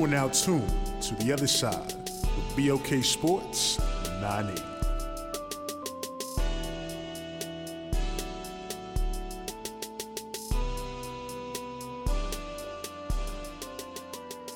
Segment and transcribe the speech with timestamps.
[0.00, 0.66] You are now tuned
[1.02, 1.92] to the other side
[2.34, 3.78] with BOK Sports
[4.22, 4.58] 98.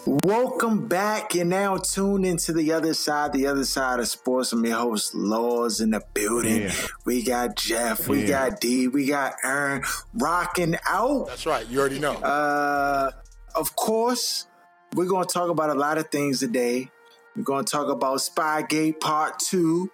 [0.06, 1.34] Welcome back.
[1.34, 4.52] You're now tuned into the other side, the other side of sports.
[4.52, 6.62] I'm your host, Laws in the building.
[6.62, 6.74] Yeah.
[7.04, 8.48] We got Jeff, we Yeah.
[8.50, 9.82] got D, we got Aaron
[10.14, 11.26] rocking out.
[11.28, 11.66] That's right.
[11.68, 12.14] You already know.
[12.14, 13.10] Uh,
[13.54, 14.46] of course,
[14.94, 16.88] we're going to talk about a lot of things today.
[17.36, 19.90] We're going to talk about Spygate Part 2.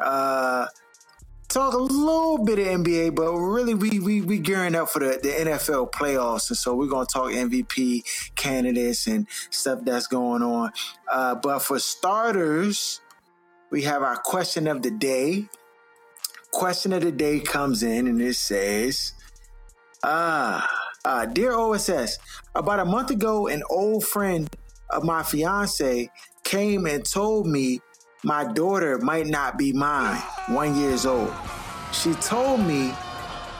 [0.00, 0.66] Uh,
[1.48, 5.18] talk a little bit of NBA, but really we we we gearing up for the,
[5.20, 8.04] the NFL playoffs, and so we're gonna talk MVP
[8.36, 10.70] candidates and stuff that's going on.
[11.10, 13.00] Uh, but for starters,
[13.70, 15.46] we have our question of the day.
[16.52, 19.12] Question of the day comes in, and it says,
[20.04, 20.68] "Ah,
[21.04, 22.18] uh, dear OSS,
[22.58, 24.48] about a month ago, an old friend
[24.90, 26.10] of my fiance
[26.44, 27.80] came and told me."
[28.24, 31.32] My daughter might not be mine, one years old.
[31.92, 32.92] She told me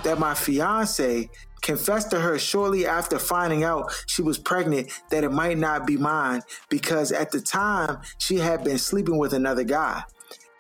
[0.03, 1.31] that my fiance
[1.63, 5.97] confessed to her shortly after finding out she was pregnant that it might not be
[5.97, 10.03] mine because at the time she had been sleeping with another guy.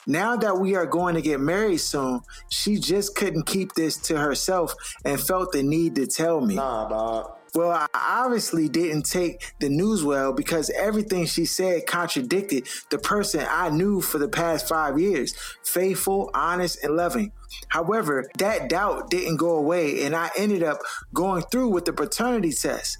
[0.06, 4.16] Now that we are going to get married soon, she just couldn't keep this to
[4.16, 6.54] herself and felt the need to tell me.
[6.54, 7.37] Nah, dog.
[7.54, 13.46] Well, I obviously didn't take the news well because everything she said contradicted the person
[13.48, 17.32] I knew for the past five years faithful, honest, and loving.
[17.68, 20.78] However, that doubt didn't go away, and I ended up
[21.14, 22.98] going through with the paternity test.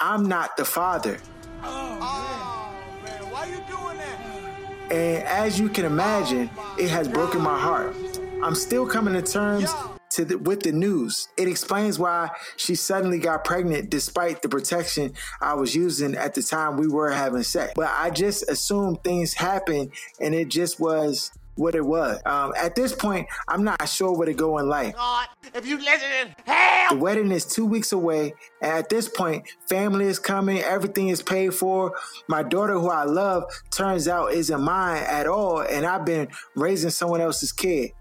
[0.00, 1.18] I'm not the father.
[1.62, 3.30] Oh, man.
[3.30, 4.92] Why you doing that?
[4.92, 7.94] And as you can imagine, it has broken my heart.
[8.42, 9.72] I'm still coming to terms
[10.14, 11.28] to the, with the news.
[11.36, 16.42] It explains why she suddenly got pregnant despite the protection I was using at the
[16.42, 17.72] time we were having sex.
[17.74, 22.20] But I just assumed things happened and it just was what it was.
[22.24, 24.94] Um, at this point, I'm not sure where to go in life.
[24.94, 26.88] God, if you listen hell.
[26.90, 31.22] The wedding is two weeks away, and at this point, family is coming, everything is
[31.22, 31.94] paid for.
[32.28, 36.90] My daughter, who I love, turns out isn't mine at all, and I've been raising
[36.90, 37.92] someone else's kid.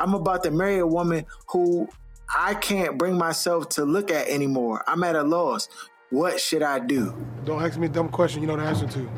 [0.00, 1.86] I'm about to marry a woman who
[2.34, 4.82] I can't bring myself to look at anymore.
[4.86, 5.68] I'm at a loss.
[6.08, 7.14] What should I do?
[7.44, 9.08] Don't ask me a dumb question you know the answer to.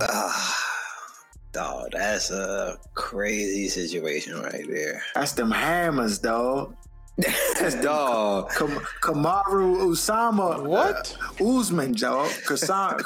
[1.52, 5.02] Dog, that's a crazy situation right there.
[5.14, 6.74] That's them hammers, dog.
[7.60, 8.50] That's dog.
[8.50, 10.64] Kam- Kamaru Usama.
[10.64, 11.14] What?
[11.38, 12.30] Uh, Usman, dog.
[12.46, 12.96] Kasa-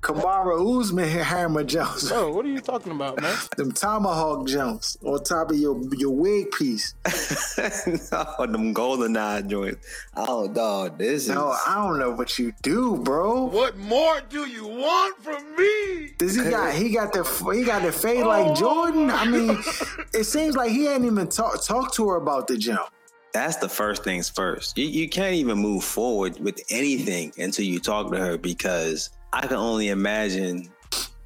[0.00, 2.08] Kamaru Usman hammer Jones.
[2.08, 3.36] Bro, what are you talking about, man?
[3.56, 6.94] them tomahawk jumps on top of your your wig piece.
[8.12, 9.86] no, them golden eye joints.
[10.16, 11.28] Oh, dog, this is.
[11.28, 13.44] No, I don't know what you do, bro.
[13.44, 16.14] What more do you want from me?
[16.18, 17.22] Does he got he got the
[17.54, 19.08] he got the fade like Jordan?
[19.08, 19.56] I mean,
[20.12, 22.88] it seems like he hadn't even talk talk to her about the jump.
[23.32, 24.76] That's the first things first.
[24.76, 29.46] You, you can't even move forward with anything until you talk to her because I
[29.46, 30.70] can only imagine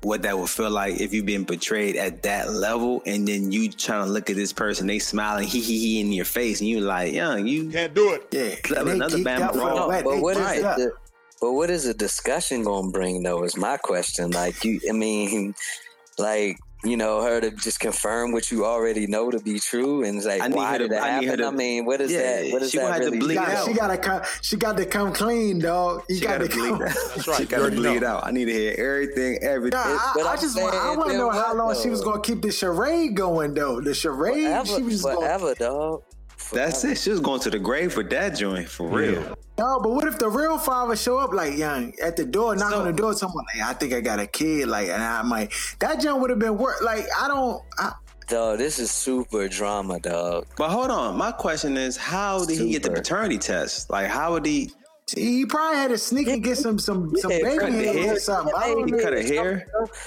[0.03, 3.69] what that would feel like if you've been betrayed at that level and then you
[3.69, 6.69] trying to look at this person, they smiling hee hee hee in your face, and
[6.69, 8.29] you like, young, you Can't do it.
[8.31, 9.89] Yeah, Let another geeked Bama out for the brawl.
[9.89, 10.79] wet- but they what is geeked it?
[10.79, 10.93] The,
[11.41, 13.43] but what is the discussion gonna bring though?
[13.43, 14.31] Is my question.
[14.31, 15.55] Like you, I mean,
[16.19, 20.19] like you know, her to just confirm what you already know to be true, and
[20.19, 21.39] it's like, I need why her to- did that I happen?
[21.39, 22.53] to- I mean, what is Yeah, that?
[22.53, 23.19] What is she gonna that have to really?
[23.19, 23.67] bleed She got, out.
[23.67, 24.23] she gotta come.
[24.43, 26.05] She got to come clean, dog.
[26.09, 26.83] You she got gotta to bleed come.
[26.83, 26.89] out.
[27.17, 28.09] That's right, She you gotta bleed know.
[28.09, 28.27] out.
[28.27, 29.81] I need to hear everything, everything.
[29.81, 30.75] Nah, I, But I just want.
[30.75, 33.81] I want to know how what, long she was gonna keep the charade going, though.
[33.81, 34.45] The charade.
[34.47, 35.99] Forever, she was just gonna.
[36.47, 36.67] Forever.
[36.67, 36.99] That's it.
[36.99, 39.37] She was going to the grave with that joint for real.
[39.59, 42.73] No, but what if the real father show up like young at the door, knock
[42.73, 45.23] So- on the door, someone like, I think I got a kid, like, and I
[45.23, 46.83] might that jump would have been worth.
[46.83, 47.63] Like, I don't.
[47.79, 47.93] I,
[48.29, 50.47] Dog, this is super drama, dog.
[50.57, 53.89] But hold on, my question is, how did he get the paternity test?
[53.89, 54.73] Like, how would he?
[55.15, 57.97] he probably had to sneak and get some some some Yeah, baby cut the hairs
[57.97, 58.19] or hair.
[58.19, 58.55] something.
[58.57, 59.67] I don't He cut her hair.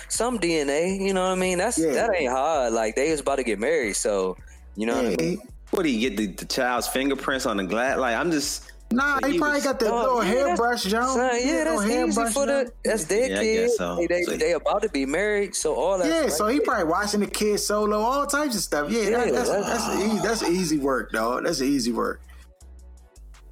[0.09, 1.57] Some DNA, you know what I mean?
[1.57, 1.93] That's Yeah.
[1.93, 2.73] that ain't hard.
[2.73, 4.35] Like they was about to get married, so
[4.75, 5.41] you know what I mean.
[5.71, 7.97] What do you get the, the child's fingerprints on the glass?
[7.97, 10.47] Like I'm just Nah, So he he probably was- got the Dog, little yeah, that's-
[10.47, 11.13] hairbrush, Joe.
[11.13, 12.71] Son, yeah, that's easy for the.
[12.83, 13.95] That's their Yeah, I guess so.
[13.97, 16.07] They, they, So- they about to be married, so all that.
[16.07, 16.65] Yeah, right so he there.
[16.65, 18.89] probably watching the kids solo, all types of stuff.
[18.89, 21.43] Yeah, Yeah, that, that's that's- that's easy, that's easy work, dog.
[21.45, 22.19] That's easy work.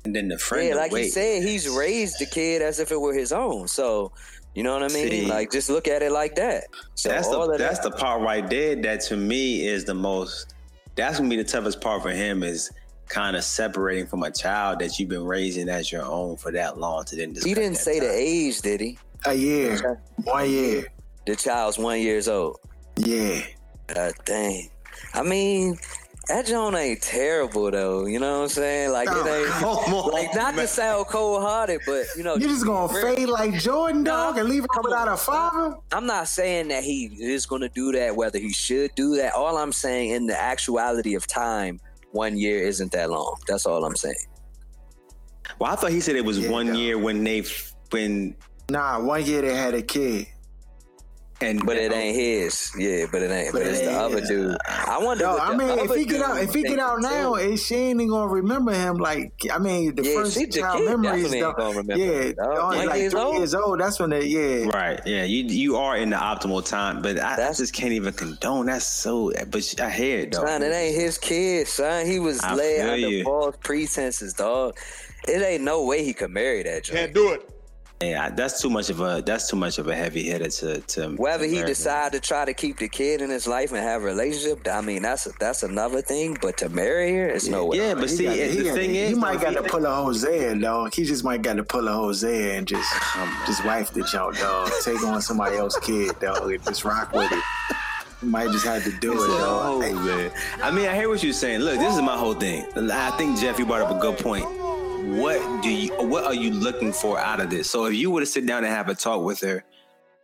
[0.05, 0.69] and then the friend.
[0.69, 1.03] Yeah, like wait.
[1.03, 3.67] he said, he's raised the kid as if it were his own.
[3.67, 4.11] So,
[4.55, 5.09] you know what I mean?
[5.09, 5.25] See.
[5.27, 6.63] like, just look at it like that.
[6.95, 10.55] So that's the that's that, the part right there that to me is the most
[10.97, 12.71] that's gonna be the toughest part for him is
[13.07, 16.77] kind of separating from a child that you've been raising as your own for that
[16.77, 18.99] long to then he didn't say the age, did he?
[19.25, 20.87] A year, one year.
[21.25, 22.59] The child's one years old.
[22.97, 23.41] Yeah.
[23.87, 24.69] God dang.
[25.13, 25.77] I mean,
[26.29, 28.05] that joint ain't terrible though.
[28.05, 28.91] You know what I'm saying?
[28.91, 29.47] Like Oh, it ain't
[29.85, 30.65] come on, like not man.
[30.65, 34.37] to sound cold hearted, but you know, You just gonna real- fade like Jordan, dog,
[34.37, 34.91] and leave her Come on.
[34.91, 35.75] without a father?
[35.91, 39.33] I'm not saying that he is going to do that, whether he should do that.
[39.33, 41.79] All I'm saying, in the actuality of time,
[42.11, 43.35] one year isn't that long.
[43.47, 44.15] That's all I'm saying.
[45.59, 46.73] Well, I thought he said it was Yeah, one no.
[46.73, 47.43] year when they
[47.91, 48.35] when
[48.69, 50.27] Nah, one year they had a kid.
[51.39, 52.71] And But it ain't his.
[52.77, 53.51] Yeah, but it ain't.
[53.53, 54.57] But, But it's it the other dude.
[54.67, 55.23] I wonder.
[55.25, 57.41] Yo, what I mean, if he get out, if he get out now, too.
[57.41, 58.97] and she ain't even gonna remember him.
[58.97, 61.47] Like, I mean, the Yeah, first she- the child kid memories, definitely though.
[61.67, 62.57] ain't gonna yeah, it, dog.
[62.57, 63.37] only oh, like years three old?
[63.37, 63.79] years old.
[63.79, 64.69] That's when they, yeah.
[64.73, 68.13] right, yeah, you you are in the optimal time, but I, I just can't even
[68.13, 68.65] condone.
[68.65, 70.45] That's so, but I hear it though.
[70.45, 72.05] Son, it ain't his kid, son.
[72.07, 73.23] He was I led feel under you.
[73.23, 74.77] false pretenses, dog.
[75.27, 77.47] It ain't no way he could marry that Can't do it.
[77.99, 81.09] Yeah, that's too much of a that's too much of a heavy hitter to to.
[81.15, 84.03] Whether to he decide to try to keep the kid in his life and have
[84.03, 86.37] a relationship, I mean that's a, that's another thing.
[86.39, 87.77] But to marry her, it's no way.
[87.77, 89.69] Yeah, but He see, got- it- the thing he is, you might though, got to
[89.69, 90.93] pull a Hosea, dog.
[90.93, 92.87] He just might got to pull a Hosea and just,
[93.47, 94.69] just wife the junk, dog.
[94.83, 97.43] Take on somebody else's kid, dog, and just rock with it.
[98.21, 99.95] Might just have to do it, Oh dog.
[100.05, 101.61] man, I mean, I hear what you're saying.
[101.61, 102.63] Look, this is my whole thing.
[102.75, 104.45] I think Jeff, you brought up a good point.
[105.07, 105.93] What do you?
[105.93, 107.69] What are you looking for out of this?
[107.69, 109.63] So, if you were to sit down and have a talk with her,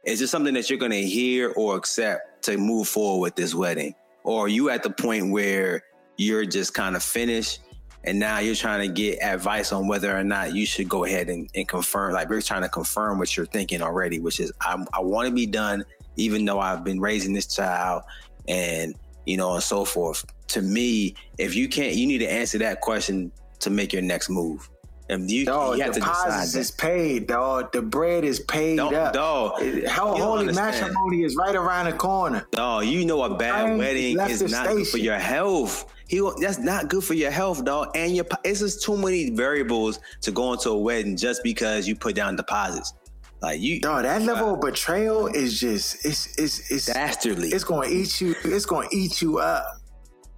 [0.03, 3.55] is this something that you're going to hear or accept to move forward with this
[3.55, 3.95] wedding,
[4.25, 5.83] or are you at the point where
[6.17, 7.61] you're just kind of finished?
[8.03, 11.29] And now you're trying to get advice on whether or not you should go ahead
[11.29, 12.11] and, and confirm.
[12.11, 15.33] Like we're trying to confirm what you're thinking already, which is I, I want to
[15.33, 15.85] be done,
[16.17, 18.03] even though I've been raising this child
[18.49, 18.95] and
[19.25, 20.25] you know and so forth.
[20.49, 23.31] To me, if you can't, you need to answer that question
[23.61, 24.69] to make your next move.
[25.09, 27.71] And you, Dog, you have to decide deposits is paid, dog.
[27.73, 29.13] The bread is paid Dog, up.
[29.13, 30.55] dog, holy understand.
[30.55, 32.45] matrimony is right around the corner.
[32.51, 35.93] Dog, you know a bad Train wedding is not good for your health.
[36.07, 37.89] He that's not good for your health, dog.
[37.95, 41.95] And your it's just too many variables to go into a wedding just because you
[41.95, 42.93] put down deposits.
[43.41, 47.49] Like you, Dog, that level of betrayal is just it's it's it's dastardly.
[47.49, 48.35] it's gonna eat you.
[48.45, 49.65] It's gonna eat you up.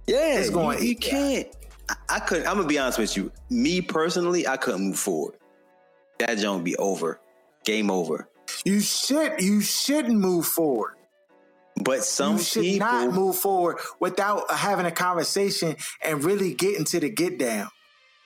[0.08, 1.46] yeah, it's going- You, you can't.
[1.88, 2.46] I, I couldn't.
[2.46, 3.32] I'm gonna be honest with you.
[3.50, 5.34] Me personally, I couldn't move forward.
[6.18, 7.20] That joint be over.
[7.64, 8.28] Game over.
[8.64, 10.94] You should you shouldn't move forward.
[11.82, 16.84] But some you should people, not move forward without having a conversation and really getting
[16.86, 17.68] to the get down.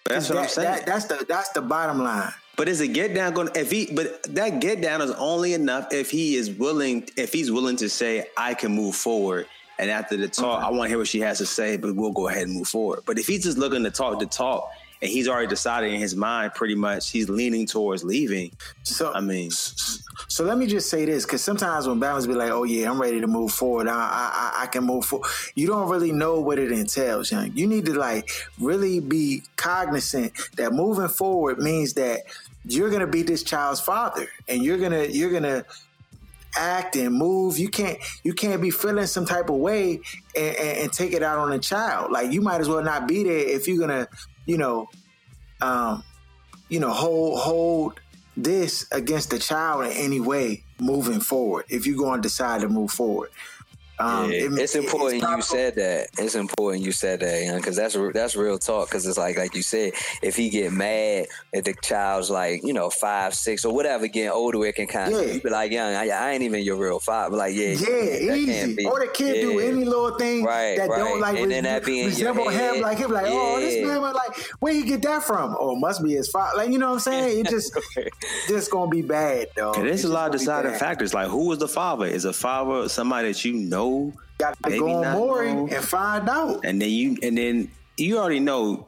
[0.04, 0.68] that's what that, I'm saying.
[0.68, 2.32] that- that's the that's the bottom line.
[2.56, 3.48] But is a get down going?
[3.54, 7.08] If he, but that get down is only enough if he is willing.
[7.16, 9.46] If he's willing to say, "I can move forward,"
[9.80, 12.12] and after the talk, I want to hear what she has to say, but we'll
[12.12, 13.00] go ahead and move forward.
[13.06, 14.70] But if he's just looking to talk to talk,
[15.02, 18.52] and he's already decided in his mind, pretty much, he's leaning towards leaving.
[18.82, 19.50] So I mean,
[20.28, 23.00] So let me just say this, because sometimes when balance be like, "Oh yeah, I'm
[23.00, 23.88] ready to move forward.
[23.88, 27.50] I, I I- I can move forward." You don't really know what it entails, young.
[27.54, 32.20] You need to like really be cognizant that moving forward means that
[32.66, 35.64] you're gonna be this child's father, and you're gonna you're gonna
[36.56, 37.58] act and move.
[37.58, 40.00] You can't you can't be feeling some type of way
[40.36, 42.10] and, and, and take it out on the child.
[42.10, 44.08] Like you might as well not be there if you're gonna,
[44.46, 44.88] you know,
[45.60, 46.02] um,
[46.68, 48.00] you know, hold hold
[48.36, 51.66] this against the child in any way moving forward.
[51.68, 53.30] If you're going to decide to move forward,
[54.00, 56.08] um, Yeah, it- it's it- important you said that.
[56.18, 58.88] It's important you said that, young, because that's re- that's real talk.
[58.88, 59.92] Because it's like like you said,
[60.22, 64.30] if he get mad if the child's like you know five, six, or whatever, getting
[64.30, 65.32] older, it can kind of Yeah.
[65.34, 67.30] you be like, young, I, I ain't even your real father.
[67.30, 68.74] But like, yeah, Yeah, that can't easy.
[68.76, 68.86] be.
[68.86, 70.98] Or the kid do any little thing Right, that right.
[70.98, 72.58] don't like And then that be in your resemble him.
[72.74, 72.80] head.
[72.80, 75.56] Like him, like oh, this man, like where he get that from?
[75.58, 76.56] Oh, must be his father.
[76.56, 77.40] Like you know what I'm saying?
[77.40, 77.76] It just
[78.48, 79.72] just gonna be bad, though.
[79.74, 81.12] and there's a lot of deciding factors.
[81.14, 82.06] Like, who was the father?
[82.06, 83.89] Is a father somebody that you know?
[84.38, 86.64] Got to go on Maury and find out.
[86.64, 88.86] and then you and then you already know.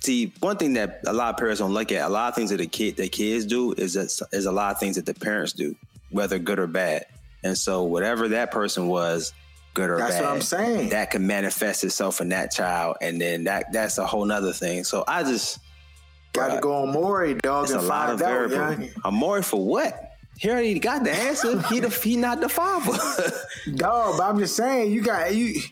[0.00, 2.50] See, one thing that a lot of parents don't look at, a lot of things
[2.50, 5.14] that the kid the kids do is that is a lot of things that the
[5.14, 5.76] parents do,
[6.10, 7.06] whether good or bad.
[7.44, 9.32] And so whatever that person was,
[9.74, 10.22] good or That's bad.
[10.24, 10.88] what I'm saying.
[10.90, 14.84] That can manifest itself in that child, and then that that's a whole nother thing.
[14.84, 15.58] So I just
[16.32, 18.80] Got to go on Maury, dog, and a lot find of out.
[18.80, 18.88] Yeah.
[19.04, 20.11] Amore for what?
[20.42, 21.62] He already got the answer.
[21.68, 22.98] he the, he not the father.
[23.76, 25.62] Dog, but I'm just saying, you got you.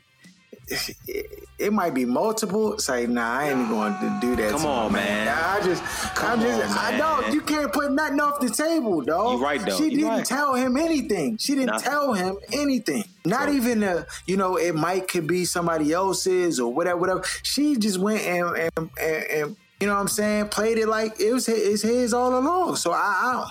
[1.09, 1.27] It,
[1.59, 2.75] it might be multiple.
[2.75, 4.53] It's like, nah, I ain't going to do that.
[4.53, 5.27] Come on, my man.
[5.27, 5.83] I just,
[6.15, 7.35] Come I'm just, on, I don't.
[7.35, 9.39] You can't put nothing off the table, dog.
[9.41, 9.77] You right, though.
[9.77, 10.25] She You didn't right.
[10.25, 11.37] tell him anything.
[11.39, 11.91] She didn't Nothing.
[11.91, 13.03] tell him anything.
[13.25, 17.25] Not even a, you know, it might could be somebody else's or whatever, whatever.
[17.43, 21.19] She just went and and and, and you know what I'm saying, played it like
[21.21, 22.77] it was his, it's his all along.
[22.77, 23.51] So I, I don't.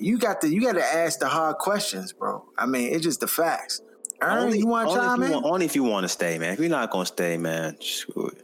[0.00, 2.44] You got to you got to ask the hard questions, bro.
[2.58, 3.82] I mean, it's just the facts.
[4.22, 5.42] Aaron, you want to only chime if you in?
[5.42, 6.52] want, only if you want to stay, man.
[6.54, 8.42] If you're not gonna stay, man, screw it.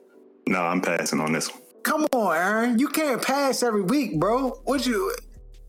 [0.49, 1.61] No, I'm passing on this one.
[1.83, 2.79] Come on, Aaron.
[2.79, 4.51] You can't pass every week, bro.
[4.65, 5.15] What you?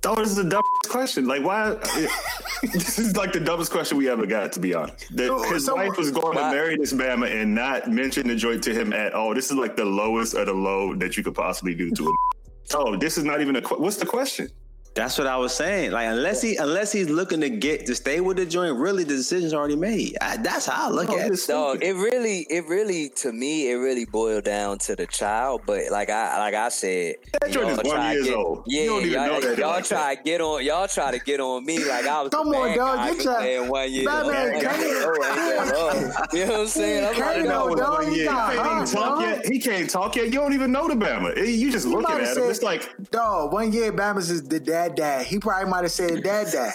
[0.06, 1.28] Oh, this is the dumbest question.
[1.28, 1.72] Like, why?
[2.74, 5.06] this is like the dumbest question we ever got, to be honest.
[5.16, 8.28] The- So- his so- wife was going Why- to marry this Bama and not mention
[8.28, 9.34] the joint to him at all.
[9.34, 12.16] This is like the lowest of the low that you could possibly do to him.
[12.74, 13.62] Oh, this is not even a.
[13.62, 14.50] que- What's the question?
[14.98, 15.92] That's what I was saying.
[15.92, 19.16] Like unless he unless he's looking to get to stay with the joint, really the
[19.16, 20.18] decision's already made.
[20.22, 21.32] I, that's how I look Oh, at it.
[21.32, 25.62] this- Dog, it really, it really, to me, it really boiled down to the child.
[25.68, 28.64] But like I, like I said, That joint is one years get, old.
[28.66, 31.12] You Yeah, don't even y'all, know that y'all like try to get on, y'all try
[31.12, 32.32] to get on me like I was.
[32.32, 34.06] Come on, dog, guy get for your- saying one year.
[34.06, 34.64] Batman, old.
[34.68, 36.28] Like, oh, ain't that love?
[36.34, 37.06] You know what I'm saying?
[37.06, 38.04] I'm like, no, dog.
[38.04, 38.26] One you year.
[38.30, 39.22] got he can't hot, talk dog.
[39.22, 39.46] yet.
[39.46, 40.26] He can't talk yet.
[40.26, 41.38] You don't even know the Bama.
[41.38, 42.50] You just looking at him.
[42.50, 45.26] It's like Dog, one year Bama's is the dad dad.
[45.26, 46.74] He probably might have said dad dad.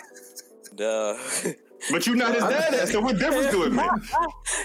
[0.76, 1.16] Duh.
[1.90, 3.90] But you're not his dad, so what difference do it make?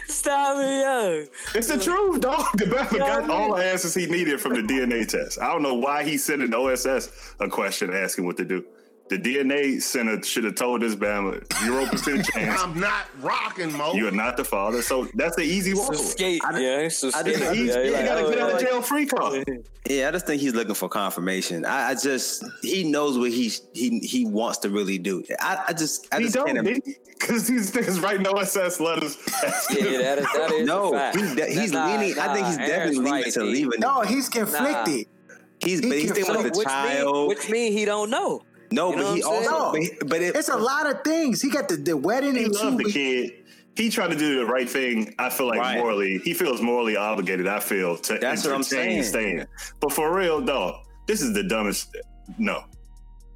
[0.07, 1.25] Stop me, yo.
[1.55, 2.45] It's the truth, dog.
[2.57, 5.39] The Bama got all the answers he needed from the DNA test.
[5.41, 8.63] I don't know why he sent an OSS a question asking what to do.
[9.09, 12.61] The DNA center should have told this Bama zero percent chance.
[12.61, 13.93] I'm not rocking, Mo.
[13.93, 15.95] You are not the father, so that's the easy So walk.
[15.95, 16.89] skate, yeah.
[16.89, 17.37] So I skate.
[17.37, 19.45] just- He, yeah, he like, got to oh, get out of like- jail free card.
[19.89, 21.63] Yeah, I just think he's looking for confirmation.
[21.63, 25.23] I, I just he knows what he he he wants to really do.
[25.39, 26.83] I, I just I He just don't, can't.
[27.17, 29.15] because these niggas writing OSS letters.
[29.71, 31.15] Yeah, that is, that is no, a fact.
[31.15, 32.19] he's de- he's Nah, leaning.
[32.19, 33.45] I think he's nah, definitely leaning right, to D.
[33.45, 33.79] leaving.
[33.79, 35.05] No, he's conflicted.
[35.61, 37.15] he's he but he's can- thinking with the which child.
[37.15, 38.41] mean, which mean he don't know.
[38.71, 39.35] No, you know but he saying?
[39.35, 39.71] also No.
[39.71, 41.41] but, he- but it, It's a lot of things.
[41.41, 42.93] He got the, the wedding he in two loved the weeks.
[42.93, 43.31] kid.
[43.75, 45.13] He tried to do the right thing.
[45.19, 45.77] I feel like Right.
[45.77, 47.47] morally, he feels morally obligated.
[47.47, 49.03] I feel to That's what I'm entertain saying.
[49.03, 49.45] staying.
[49.79, 51.95] But for real, dog, this is the dumbest.
[52.39, 52.63] No,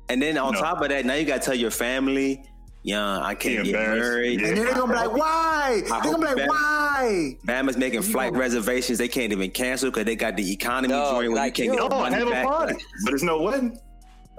[0.09, 0.59] and then on No.
[0.59, 2.43] top of that, now you got to tell your family,
[2.83, 4.41] yeah, I can't get married.
[4.41, 4.47] Yeah.
[4.47, 5.81] And then they're gonna be like, why?
[5.85, 7.37] They're hope gonna be like, that- why?
[7.45, 8.97] Bama's making flight reservations.
[8.97, 11.75] They can't even cancel because they got the economy No, joint where like, you can't
[11.75, 12.45] you get no, the money have a back.
[12.47, 13.77] party, but it's no wedding.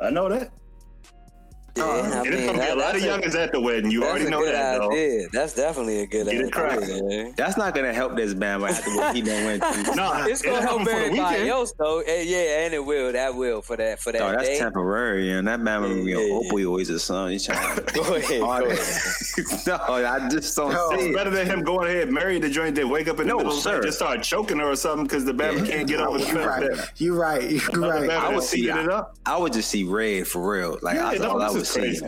[0.03, 0.51] I know that.
[1.75, 3.91] Yeah, I and it's gonna be a lot of that's a- youngins at the wedding.
[3.91, 5.27] You already know good that, though.
[5.33, 6.51] That's definitely a good Get it idea.
[6.51, 7.35] cracking.
[7.37, 9.95] That's not gonna help this Bama after what he done went through.
[10.03, 12.01] Nah, It's gonna help for the everybody else though.
[12.01, 13.13] Eh, yeah, and it will.
[13.13, 14.59] That will for that for that Oh, that's day.
[14.59, 16.53] temporary, and that Bama will be Yeah, on yeah, yeah.
[16.53, 17.33] opioids or something.
[17.33, 18.41] He's trying to Go ahead.
[18.41, 18.79] Go ahead.
[19.67, 20.91] no, I just don't No.
[20.91, 21.15] see It's it.
[21.15, 23.53] better than him going ahead, marry the joint, then wake up in the No, middle
[23.53, 23.77] sir.
[23.77, 26.43] night, just start choking her or something because the Bama can't get over the You're
[26.43, 27.51] fact that You're right.
[27.51, 28.11] You're right.
[28.11, 29.17] I would see- it up.
[29.25, 30.79] I would just see red for real.
[30.83, 31.81] Like Yeah, that's all I this would is see.
[31.81, 32.07] crazy.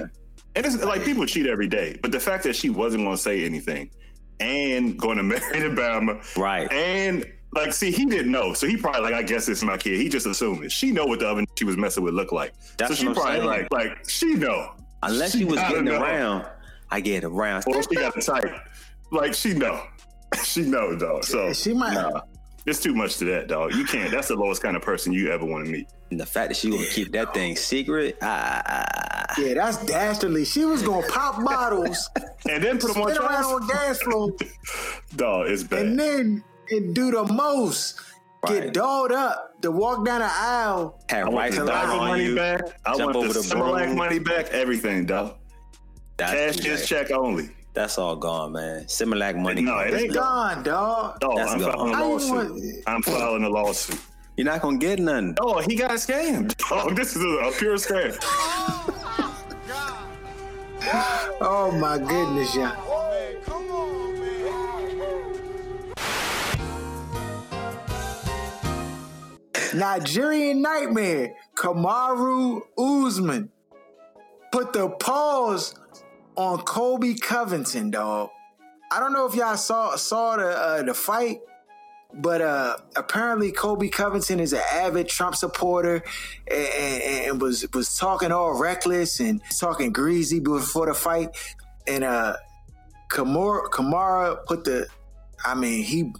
[0.56, 3.22] And it's like people cheat every day, but the fact that she wasn't going to
[3.22, 3.90] say anything
[4.40, 6.70] and going to marry the Bama, Right.
[6.72, 9.98] And like, see, he didn't know, so he probably like, I guess it's my kid.
[10.00, 10.72] He just assumed it.
[10.72, 13.16] She know what the other she was messing with looked like, That's so she what
[13.18, 13.68] I'm probably saying.
[13.70, 14.74] like, like she know.
[15.02, 16.00] Unless she was getting know.
[16.02, 16.46] around,
[16.90, 17.64] I get around.
[17.66, 18.56] or she got a type.
[19.12, 19.82] Like she know,
[20.44, 21.24] she know, dog.
[21.24, 21.94] So She might.
[21.94, 22.22] nah,
[22.66, 23.74] it's too much to that, dog.
[23.74, 24.10] You can't.
[24.10, 25.88] That's the lowest kind of person you ever want to meet.
[26.10, 30.44] And the fact that she would keep that thing secret, ah, Yeah, that's dastardly.
[30.44, 32.08] She was gonna pop bottles,
[32.48, 34.32] And then put them on spin around trash, on dance floor,
[35.16, 35.48] dog.
[35.50, 35.86] It's bad.
[35.86, 38.00] and then and do the most.
[38.44, 38.64] Right.
[38.64, 41.00] Get dolled up to walk down the aisle.
[41.08, 42.34] had I want rice the dog money you.
[42.36, 42.60] back.
[42.84, 43.96] I jump want over the the Similac broom.
[43.96, 44.48] money back.
[44.50, 45.36] Everything, dog.
[46.18, 47.48] That's Cash too is check only.
[47.72, 48.84] That's all gone, man.
[48.84, 49.62] Similac money.
[49.62, 51.18] No, it ain't Gone, dog.
[51.20, 51.72] Dog, That's I'm gone.
[51.72, 52.50] filing a lawsuit.
[52.52, 54.00] want- I'm filing a lawsuit.
[54.36, 55.34] You're not gonna get none.
[55.40, 56.54] Oh, he got scammed.
[56.70, 58.14] Oh, this is a, a pure scam.
[61.40, 62.76] Oh my goodness, yeah.
[69.74, 73.50] Nigerian Nightmare, Kamaru Usman
[74.52, 75.74] put the pause
[76.36, 78.30] on Colby Covington, dog.
[78.92, 81.40] I don't know if y'all saw saw the uh, the fight,
[82.16, 86.02] but uh, apparently Colby Covington is an avid Trump supporter
[86.50, 91.30] and, and, was was talking all reckless and talking greasy before the fight,
[91.86, 92.36] and uh,
[93.10, 94.86] Kamara, Kamara put the.
[95.46, 96.10] I mean, he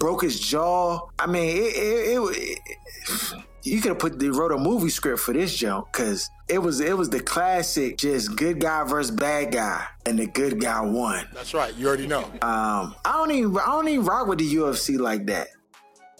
[0.00, 1.00] broke his jaw.
[1.18, 5.20] I mean, it, it, it, it you could have put the wrote a movie script
[5.20, 9.52] for this jump because it was it was the classic, just good guy versus bad
[9.52, 11.26] guy, and the good guy won.
[11.32, 11.74] That's right.
[11.74, 12.24] You already know.
[12.42, 15.48] Um, I don't even I don't even rock with the UFC like that.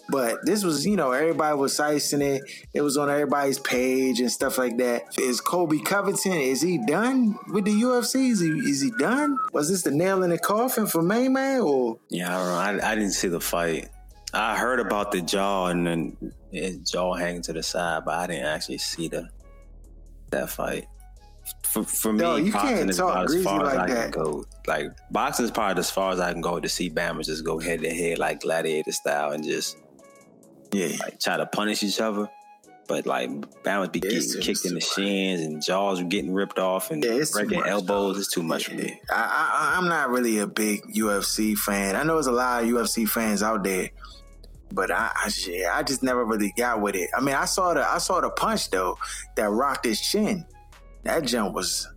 [0.07, 2.43] But this was, you know, everybody was sicing it.
[2.73, 5.17] It was on everybody's page and stuff like that.
[5.19, 8.29] Is Colby Covington, is he done with the UFC?
[8.29, 9.37] Is he, is he done?
[9.51, 11.97] Was this the nail in the coffin for Main Man or?
[12.09, 12.83] Yeah, I don't know.
[12.85, 13.89] I, I didn't see the fight.
[14.31, 16.17] I heard about the jaw and then
[16.55, 19.29] his jaw hanging to the side, but I didn't actually see the
[20.31, 20.87] that fight.
[21.63, 24.11] For, for me, you boxing can't is about as far as I that.
[24.13, 24.45] can go.
[24.65, 27.59] Like boxing is probably as far as I can go to see Bama just go
[27.59, 29.77] head to head like gladiator style and just
[30.71, 30.95] Yeah.
[31.01, 32.27] like try to punish each other.
[32.87, 33.29] But like
[33.63, 36.89] Bama be Yeah, it's getting kicked in the shins and jaws were getting ripped off
[36.91, 38.17] and Yeah, breaking much, elbows.
[38.17, 38.99] It's too much for me.
[39.11, 41.95] I, I, I'm not really a big UFC fan.
[41.95, 43.89] I know there's a lot of UFC fans out there,
[44.75, 47.09] but I, I, shit, I just never really got with it.
[47.17, 48.97] I mean, I saw the, I saw the punch though
[49.35, 50.45] that rocked his chin.
[51.03, 51.87] That jump was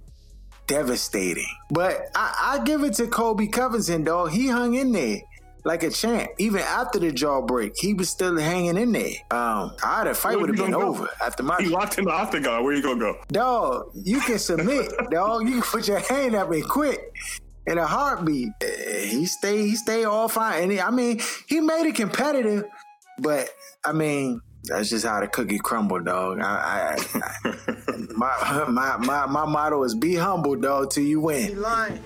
[0.66, 1.48] devastating.
[1.70, 4.26] But I, I give it to Colby Covington though.
[4.26, 5.18] He hung in there
[5.64, 6.30] like a champ.
[6.38, 9.12] Even after the jaw break, he was still hanging in there.
[9.30, 10.82] Um, I the fight would have been go?
[10.82, 12.64] over after my He locked in the octagon.
[12.64, 13.18] Where you gonna go?
[13.28, 15.46] Dog, you can submit, dog.
[15.46, 17.12] You can put your hand up and quit
[17.70, 18.48] in a heartbeat.
[18.62, 20.62] Eh, He stay, he stay all fine.
[20.64, 22.64] And he- I mean, he made it competitive,
[23.18, 23.48] but
[23.84, 26.40] I mean, that's just how the cookie crumbled, dog.
[26.40, 31.24] I, I, I my, my my my motto is be humble, dog, till you He
[31.26, 31.60] win.
[31.62, 32.00] lying.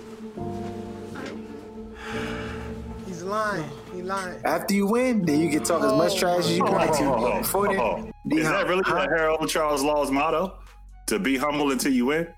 [3.07, 3.71] He's lying.
[3.93, 4.41] He lying.
[4.45, 7.05] After you win, then you can talk as much trash as you want to.
[7.05, 9.07] But Before then, Oh, be is that really Huh?
[9.07, 10.59] the Harold Charles Law's motto?
[11.09, 12.29] To be humble until you win?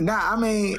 [0.00, 0.76] Nah, I mean,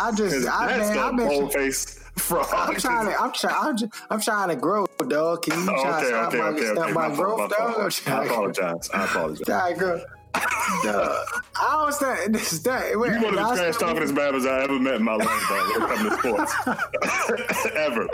[0.00, 1.28] I just, I That's man, the I've been.
[1.28, 1.96] bold face.
[2.30, 5.42] I'm trying to, I'm trying, I'm, just, I'm trying to grow, dog.
[5.42, 6.92] Can you Oh, try to stop okay, my, okay, stop okay.
[6.92, 7.92] my My growth, my dog?
[8.06, 8.90] I apologize.
[8.92, 9.46] I apologize.
[9.46, 10.00] trying to grow.
[10.32, 12.32] Dog, I don't.
[12.32, 12.98] This that.
[12.98, 15.14] Wait, You one of the I trash still- talkingest babbers I ever met in my
[15.16, 17.66] life, bro, when it comes to sports.
[17.74, 18.08] ever.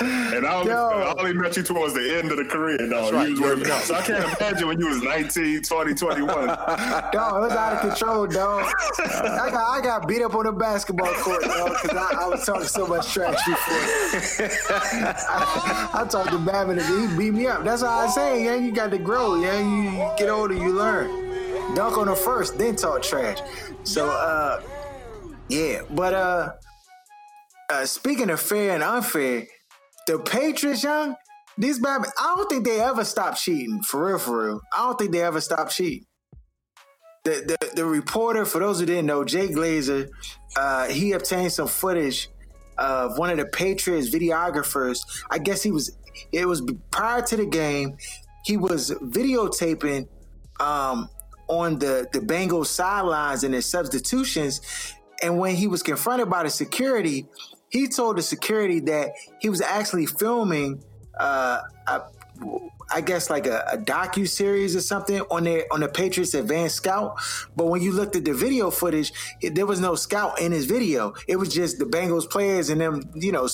[0.00, 0.88] And I only, Yo.
[0.88, 3.12] I only met you towards the end of the career, dog.
[3.12, 3.28] right.
[3.28, 3.74] You was You working already know.
[3.76, 3.82] out.
[3.82, 6.26] So I can't imagine when you was 19, 20, 21.
[6.46, 8.72] Dog, it was out of control, dog.
[8.98, 12.44] I got, I got beat up on the basketball court, dog, because I, I was
[12.44, 14.48] talking so much trash before.
[14.74, 17.62] I, I talked to Babin and he beat me up.
[17.64, 18.54] That's what I say, yeah.
[18.56, 19.60] You got to grow, yeah.
[19.60, 21.21] You, you get older, you learn.
[21.74, 23.38] Dunk on the first, then talk trash.
[23.84, 24.62] So, uh,
[25.48, 25.82] yeah.
[25.90, 26.52] But uh,
[27.70, 29.46] uh, speaking of fair and unfair,
[30.06, 31.16] the Patriots, young,
[31.56, 33.80] these bad I don't think they ever stop cheating.
[33.82, 34.60] For real, for real.
[34.74, 36.06] I don't think they ever stop cheating
[37.24, 40.08] the, the the reporter, for those who didn't know, Jay Glazer,
[40.56, 42.28] uh, he obtained some footage
[42.78, 44.98] of one of the Patriots videographers.
[45.30, 45.96] I guess he was
[46.32, 47.96] it was prior to the game.
[48.44, 50.08] He was videotaping
[50.58, 51.08] um,
[51.52, 54.60] on the the Bengals sidelines and their substitutions.
[55.22, 57.28] And when he was confronted by the security,
[57.68, 60.82] he told the security that he was actually filming
[61.18, 62.00] uh, a,
[62.90, 66.76] I guess like a, a docu series or something on their on the Patriots Advanced
[66.76, 67.18] Scout.
[67.56, 70.66] But when you looked at the video footage, it, there was no scout in his
[70.66, 71.14] video.
[71.28, 73.48] It was just the Bengals players and them, you know,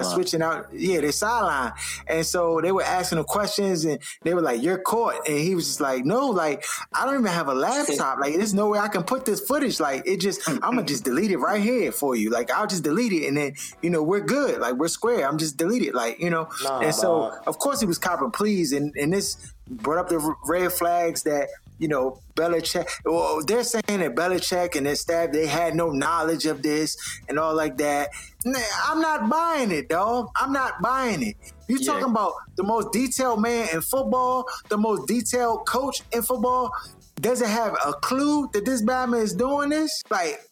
[0.00, 0.66] uh, switching out.
[0.72, 1.72] Yeah, their sideline.
[2.06, 5.54] And so they were asking him questions, and they were like, "You're caught," and he
[5.54, 8.18] was just like, "No, like I don't even have a laptop.
[8.18, 9.80] Like there's no way I can put this footage.
[9.80, 12.30] Like it just, I'm gonna just delete it right here for you.
[12.30, 14.60] Like I'll just delete it, and then you know we're good.
[14.60, 15.28] Like we're square.
[15.28, 15.94] I'm just delete it.
[15.94, 16.48] Like you know."
[16.82, 18.30] and so of course he was copping
[18.72, 21.48] and and this brought up the red flags that.
[21.80, 22.88] You know, Belichick.
[23.04, 26.96] Well, they're saying that Belichick and their staff they had no knowledge of this
[27.28, 28.08] and all like that.
[28.44, 30.26] Nah, I'm not buying it, dog.
[30.34, 31.36] I'm not buying it.
[31.68, 31.92] You Yeah.
[31.92, 36.72] talking about the most detailed man in football, the most detailed coach in football,
[37.20, 40.02] doesn't have a clue that this Batman is doing this?
[40.10, 40.44] Like,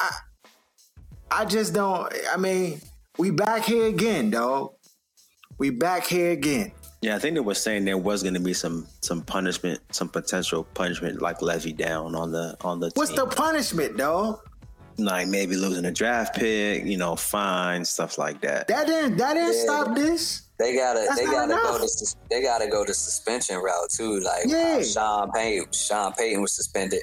[0.00, 0.10] I,
[1.30, 2.12] I just don't.
[2.32, 2.80] I mean,
[3.18, 4.72] we back here again, dog.
[5.58, 6.72] We back here again.
[7.02, 10.08] Yeah, I think they were saying there was going to be some some punishment, some
[10.08, 13.16] potential punishment, like levy down on the on the What's team.
[13.16, 14.40] the punishment, though?
[14.98, 18.68] like maybe losing a draft pick, you know, fine stuff like that.
[18.68, 19.16] That didn't.
[19.16, 19.62] That didn't Yeah.
[19.64, 20.42] stop this.
[20.58, 24.20] They gotta, That's they gotta go to, sus- they gotta go to suspension route too.
[24.20, 24.76] Like Yeah.
[24.80, 27.02] uh, Sean Payton, Sean Payton was suspended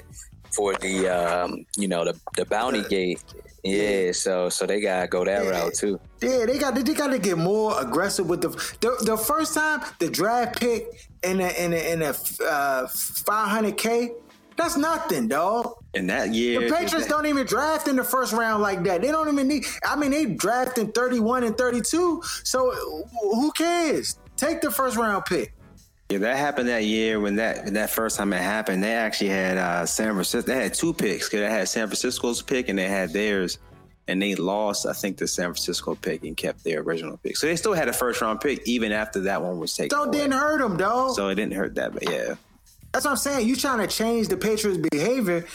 [0.52, 3.22] for the, um, you know, the the bounty gate.
[3.62, 5.50] Yeah, so so they gotta go that Yeah.
[5.50, 6.00] route too.
[6.22, 8.48] Yeah, they got they got to get more aggressive with the
[8.80, 10.86] the, the first time the draft pick
[11.22, 14.10] in a in a, in a uh, 500k.
[14.56, 15.74] That's nothing, dog.
[15.94, 19.00] In that year, The Patriots don't even draft in the first round like that.
[19.00, 19.64] They don't even need.
[19.84, 22.20] I mean, they draft in 31 and 32.
[22.44, 22.70] So
[23.22, 24.18] who cares?
[24.36, 25.54] Take the first round pick.
[26.10, 28.82] Yeah, that happened that year when that when that first time it happened.
[28.82, 30.52] They actually had uh, San Francisco.
[30.52, 33.58] They had two picks because they had San Francisco's pick and they had theirs,
[34.08, 34.86] and they lost.
[34.86, 37.36] I think the San Francisco pick and kept their original pick.
[37.36, 39.96] So they still had a first round pick even after that one was taken.
[39.96, 41.14] So it didn't hurt them, dog.
[41.14, 42.34] So it didn't hurt that, but yeah.
[42.92, 43.46] That's what I'm saying.
[43.46, 45.46] You trying to change the Patriots' behavior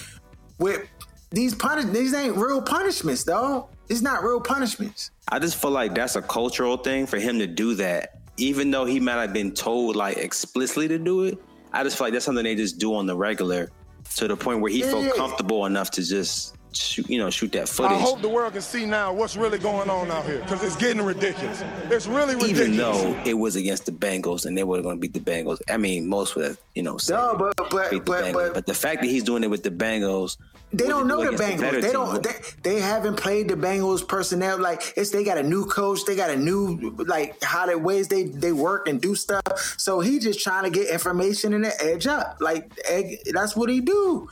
[0.58, 0.88] with
[1.32, 1.86] these punish.
[1.86, 3.68] These ain't real punishments, though.
[3.90, 5.12] It's not real punishments.
[5.28, 8.86] I just feel like that's a cultural thing for him to do that, even though
[8.86, 11.38] he might have been told like explicitly to do it.
[11.74, 13.70] I just feel like that's something they just do on the regular,
[14.16, 14.92] to the point where he Yeah.
[14.92, 17.98] felt comfortable enough to just shoot, you know, shoot that footage.
[17.98, 20.76] I hope the world can see now what's really going on out here because it's
[20.76, 21.64] getting ridiculous.
[21.90, 22.60] It's really ridiculous.
[22.60, 25.62] even though it was against the Bengals and they were going to beat the Bengals.
[25.70, 28.34] I mean, most would have, you know, said No, but but beat the but, Bengals.
[28.34, 30.36] but But the fact that he's doing it with the Bengals,
[30.78, 31.82] They don't know the Bengals.
[31.82, 32.22] They don't.
[32.22, 32.34] They,
[32.64, 34.60] they haven't played the Bengals personnel.
[34.60, 36.06] Like it's they got a new coach.
[36.06, 39.76] They got a new like how the ways they they work and do stuff.
[39.78, 42.38] So he just trying to get information and the edge up.
[42.40, 44.28] Like egg, that's what he do.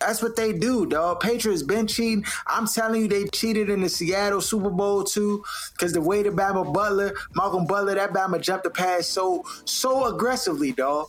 [0.00, 1.20] That's what they do, dog.
[1.20, 2.24] Patriots been cheating.
[2.48, 6.30] I'm telling you, they cheated in the Seattle Super Bowl too, because the way the
[6.30, 11.06] Bama Butler, Malcolm Butler, that Bama jumped the pass so so aggressively, dog.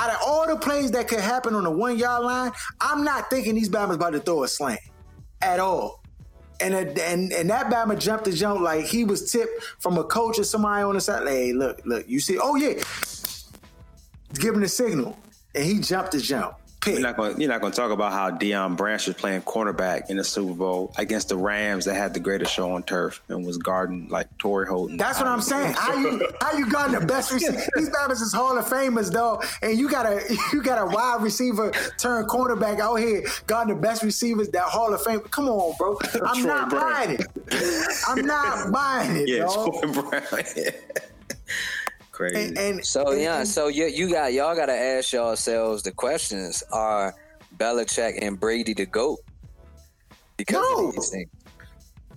[0.00, 3.28] Out of all the plays that could happen on the one yard line, I'm not
[3.28, 4.80] thinking these Bama's about to throw a slant
[5.42, 6.02] at all.
[6.58, 10.04] And it- and and that Bama jumped the jump like he was tipped from a
[10.04, 11.24] coach or somebody on the side.
[11.24, 12.38] Like, hey, look, look, you see?
[12.38, 12.82] Oh yeah,
[14.34, 15.18] give him the signal,
[15.54, 16.54] and he jumped the jump.
[16.80, 16.94] Pick.
[16.94, 17.38] You're not going.
[17.40, 20.54] You're not going to talk about how Deion Branch was playing cornerback in the Super
[20.54, 24.26] Bowl against the Rams that had the greatest show on turf and was guarding like
[24.38, 24.96] Torrey Holton.
[24.96, 25.74] That's what I'm saying.
[25.74, 27.60] How you how you got the best receiver?
[27.76, 30.22] These Bama's is Hall of Famers though, and you got a
[30.54, 34.94] you got a wide receiver turn cornerback out here, got the best receivers that Hall
[34.94, 35.20] of Fame.
[35.20, 35.98] Come on, bro.
[36.24, 36.92] I'm Troy not Brown.
[36.92, 37.26] buying it.
[38.08, 39.44] I'm not buying it, Yeah.
[39.44, 40.22] Troy Brown.
[42.20, 42.48] Crazy.
[42.48, 45.82] And, and So and- yeah, and- so you you got y'all got to ask yourselves
[45.82, 47.14] the questions: Are
[47.56, 49.20] Belichick and Brady the goat?
[50.36, 50.88] Because No.
[50.88, 51.28] of these things.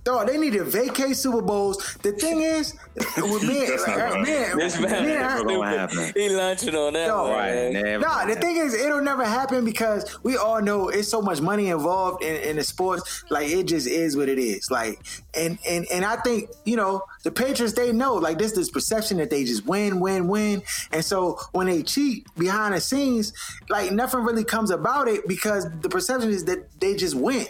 [0.03, 1.77] Dog, they need to vacate Super Bowls.
[2.03, 2.73] The thing is,
[3.17, 6.11] with me, That's not uh, gonna man, man, and- Never gonna happen.
[6.15, 7.23] he lunching on that No.
[7.23, 7.31] one.
[7.31, 7.53] Right.
[7.53, 7.73] man.
[7.73, 11.21] Never Nah, gonna the thing is, it'll never happen because we all know it's so
[11.21, 13.23] much money involved in, in the sports.
[13.29, 14.69] Like it just is what it is.
[14.69, 14.99] Like,
[15.35, 19.17] and and and I think you know the Patriots they know like this this perception
[19.17, 23.31] that they just win, win, win, and so when they cheat behind the scenes,
[23.69, 27.45] like nothing really comes about it because the perception is that they just win,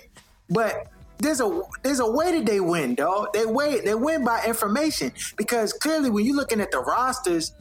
[0.51, 0.87] but.
[1.19, 3.33] There's a there's a way that they win, dog.
[3.33, 7.53] They win they win by information because clearly when you're looking at the rosters,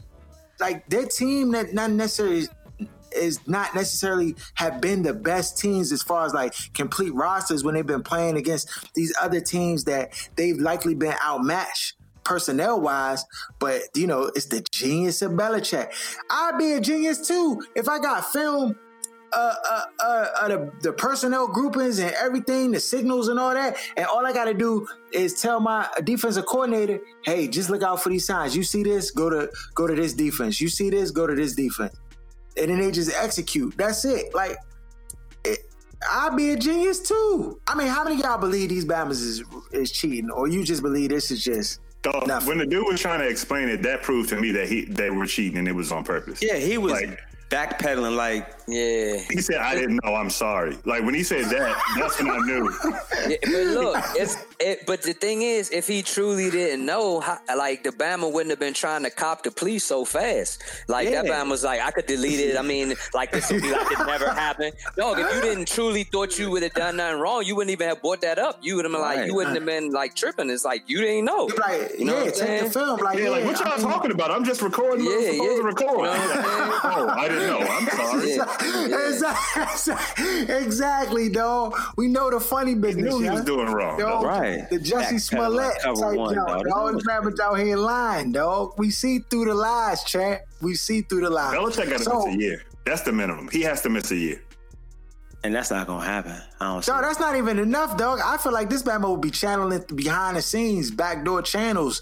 [0.58, 2.48] like their team that not necessarily
[3.14, 7.74] is not necessarily have been the best teams as far as like complete rosters when
[7.74, 13.24] they've been playing against these other teams that they've likely been outmatched personnel wise,
[13.58, 15.92] but you know, it's the genius of Belichick.
[16.30, 18.76] I'd be a genius too if I got film
[19.34, 23.76] uh, uh, uh, uh, the, the personnel groupings and everything, the signals and all that.
[23.96, 28.02] And all I got to do is tell my defensive coordinator, "Hey, just look out
[28.02, 28.56] for these signs.
[28.56, 29.10] You see this?
[29.10, 30.60] Go to go to this defense.
[30.60, 31.10] You see this?
[31.10, 31.94] Go to this defense."
[32.56, 33.74] And then they just execute.
[33.78, 34.34] That's it.
[34.34, 34.56] Like,
[35.44, 35.58] it,
[36.10, 37.60] I'd be a genius too.
[37.66, 39.42] I mean, how many of y'all believe these Bama's is
[39.72, 41.80] is cheating, or you just believe this is just?
[42.02, 42.48] Dog, Nothing.
[42.48, 45.10] when the dude was trying to explain it, that proved to me that he they
[45.10, 46.40] were cheating and it was on purpose.
[46.42, 47.18] Yeah, he was Like-
[47.48, 49.22] backpedaling like Yeah.
[49.30, 50.14] He said, "I didn't know.
[50.14, 52.70] I'm sorry." Like when he said that, that's when I knew.
[53.28, 54.84] Yeah, but look, it's it.
[54.84, 58.58] But the thing is, if he truly didn't know, how, like the Bama wouldn't have
[58.58, 60.60] been trying to cop the police so fast.
[60.88, 62.56] Like that Bama was like, I could delete it.
[62.58, 64.74] I mean, like this would be like it never happened.
[64.96, 67.88] Dog, if you didn't truly thought you would have done nothing wrong, you wouldn't even
[67.88, 68.58] have brought that up.
[68.62, 69.26] You would have been like, Right.
[69.28, 70.50] you wouldn't have been like tripping.
[70.50, 71.48] It's like you didn't know.
[71.58, 72.64] Like, You know yeah, what I'm take saying?
[72.64, 73.00] the film.
[73.00, 74.30] Like, Yeah, like what I y'all mean- talking about?
[74.32, 75.04] I'm just recording.
[75.04, 75.56] what I'm Yeah, supposed yeah.
[75.58, 75.98] to record.
[75.98, 77.58] You know what I'm oh, I didn't know.
[77.60, 78.32] I'm sorry.
[78.66, 81.78] Exactly, exactly, dog.
[81.96, 83.12] We know the funny He business.
[83.14, 83.98] knew he was doing wrong.
[83.98, 84.24] Dog.
[84.24, 84.68] Right.
[84.70, 86.64] The Jesse Backpedaling Smollett cover type one, jump, dog.
[86.66, 86.94] dog.
[86.94, 88.74] These rappers out here lying, dog.
[88.78, 90.42] We see through the lies, chat.
[90.60, 91.54] We see through the lies.
[91.54, 92.62] Belichick got to So- miss a year.
[92.84, 93.48] That's the minimum.
[93.52, 94.42] He has to miss a year.
[95.44, 96.36] and that's not gonna happen.
[96.60, 98.20] I don't see Dog, that's not even enough, dog.
[98.24, 102.00] I feel like this Bama will be channeling behind the scenes, backdoor channels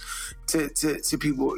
[0.49, 1.57] to, to, to people.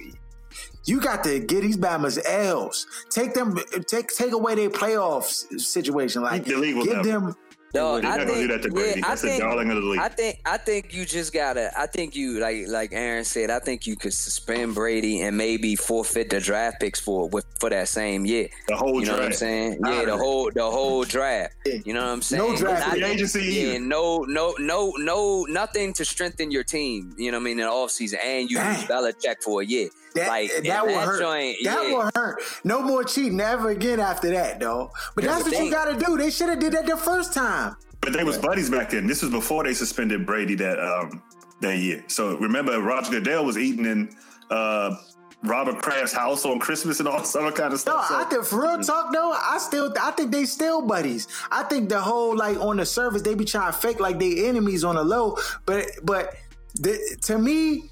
[0.84, 2.86] You got to get these Bama's L's.
[3.10, 6.22] Take them, take take away their playoffs situation.
[6.22, 7.08] Like The league will give never.
[7.08, 7.36] them,
[7.74, 9.00] No, I not gonna do think, that to Brady.
[9.00, 10.00] yeah, I That's the think, darling of the league.
[10.00, 11.70] I think I think you just gotta.
[11.78, 13.48] I think you like like Aaron said.
[13.48, 17.70] I think you could suspend Brady and maybe forfeit the draft picks for with for
[17.70, 18.48] that same year.
[18.66, 19.38] the whole You know what I'm draft.
[19.38, 19.78] saying?
[19.86, 21.54] Yeah, the whole the whole draft.
[21.64, 22.42] You know what I'm saying?
[22.42, 23.80] No draft Not- free agency Yeah, either.
[23.80, 27.14] no, no, no, no, nothing to strengthen your team.
[27.16, 28.80] You know what I mean in the offseason, and you Dang.
[28.80, 29.88] use Belichick for a year.
[30.14, 31.20] That, like that and will that hurt.
[31.20, 31.92] joint, that yeah.
[31.92, 32.42] will hurt.
[32.64, 34.90] No more cheating ever again after that, though.
[35.14, 35.66] But Here's that's what thing.
[35.66, 36.18] you got to do.
[36.18, 37.76] They should have did that the first time.
[38.00, 39.06] But they was buddies back then.
[39.06, 41.22] This was before they suspended Brady that um
[41.60, 42.04] that year.
[42.08, 44.14] So remember, Roger Goodell was eating in
[44.50, 44.96] uh,
[45.44, 48.08] Robert Kraft's house on Christmas and all some kind of No, stuff.
[48.08, 51.28] So- I think for real talk though, I still I think they still buddies.
[51.52, 54.46] I think the whole like on the surface they be trying to fake like they
[54.48, 56.34] enemies on the low, but but
[56.74, 57.90] the, to me,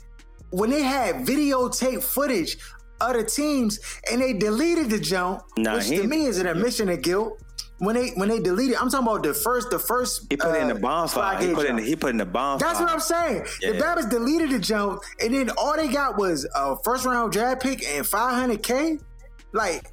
[0.50, 2.58] when they had videotape footage
[3.00, 6.88] of the teams and they deleted the jump, Nah, which to me is an admission
[6.88, 7.40] of guilt.
[7.78, 10.26] When they when they deleted, I'm talking about the first the first.
[10.28, 11.38] He put it in uh, the bonfire.
[11.38, 11.78] He put in.
[11.78, 12.68] He put in the bonfire.
[12.68, 13.46] That's what I'm saying.
[13.62, 13.80] The Yeah.
[13.80, 17.82] Babbage deleted the jump, and then all they got was a first round draft pick
[17.88, 19.00] and 500k.
[19.52, 19.86] Like,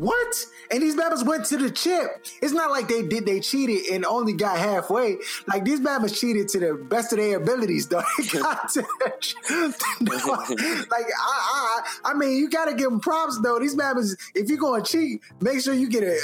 [0.00, 0.46] what?
[0.70, 2.24] And these Babbage went to the chip.
[2.40, 5.16] It's not like they did they cheated and only got halfway.
[5.46, 8.02] Like these Babbage cheated to the best of their abilities, though.
[8.18, 9.98] They got to the
[10.90, 13.58] like I, I, I mean, you got to give them props though.
[13.58, 16.18] These Babbage, if you're to cheat, make sure you get a,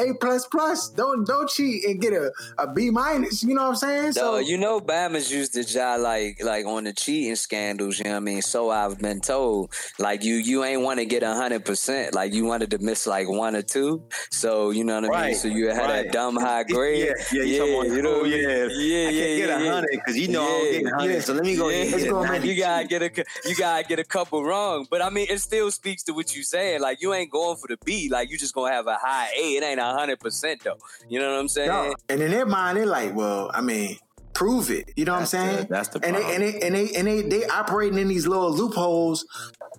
[0.00, 0.90] a, a plus plus.
[0.90, 3.42] Don't don't cheat and get a, a B minus.
[3.42, 4.12] You know what I'm saying?
[4.16, 8.12] No, you know Bama's used to job like like on the cheating scandals, you know
[8.12, 8.42] what I mean?
[8.42, 9.72] So I've been told.
[9.98, 12.14] Like you you ain't want to get hundred percent.
[12.14, 14.02] Like you wanted to miss like one or two.
[14.30, 15.10] So you know what I mean?
[15.10, 16.04] Right, So you had right.
[16.04, 17.06] that dumb high grade.
[17.32, 18.36] Yeah, yeah, you about, you know, oh, yeah.
[18.36, 19.72] yeah, I yeah, can't get a yeah.
[19.72, 21.12] hundred because you know I'm getting hundred.
[21.14, 21.20] yeah.
[21.20, 23.84] So let me go ahead and It's get gonna You gotta get a you gotta
[23.88, 26.80] get a couple wrong, but I mean it still speaks to what you saying.
[26.80, 29.54] Like you ain't going for the B, like you just gonna have a high A.
[29.56, 30.78] It ain't a hundred percent though.
[31.08, 31.68] You know what I'm saying?
[31.68, 31.94] No.
[32.08, 33.96] And in their mind, they're like, well, I mean,
[34.32, 34.90] prove it.
[34.96, 35.66] You know That's what I'm the- saying?
[35.70, 38.50] that's the and they, and they and they and they they operating in these little
[38.52, 39.26] loopholes,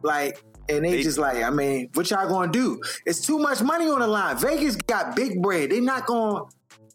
[0.04, 0.42] like.
[0.70, 2.82] And they, They- just like, I mean, what y'all gonna do?
[3.06, 4.38] It's too much money on the line.
[4.38, 5.72] Vegas got big bread.
[5.72, 6.44] They not gonna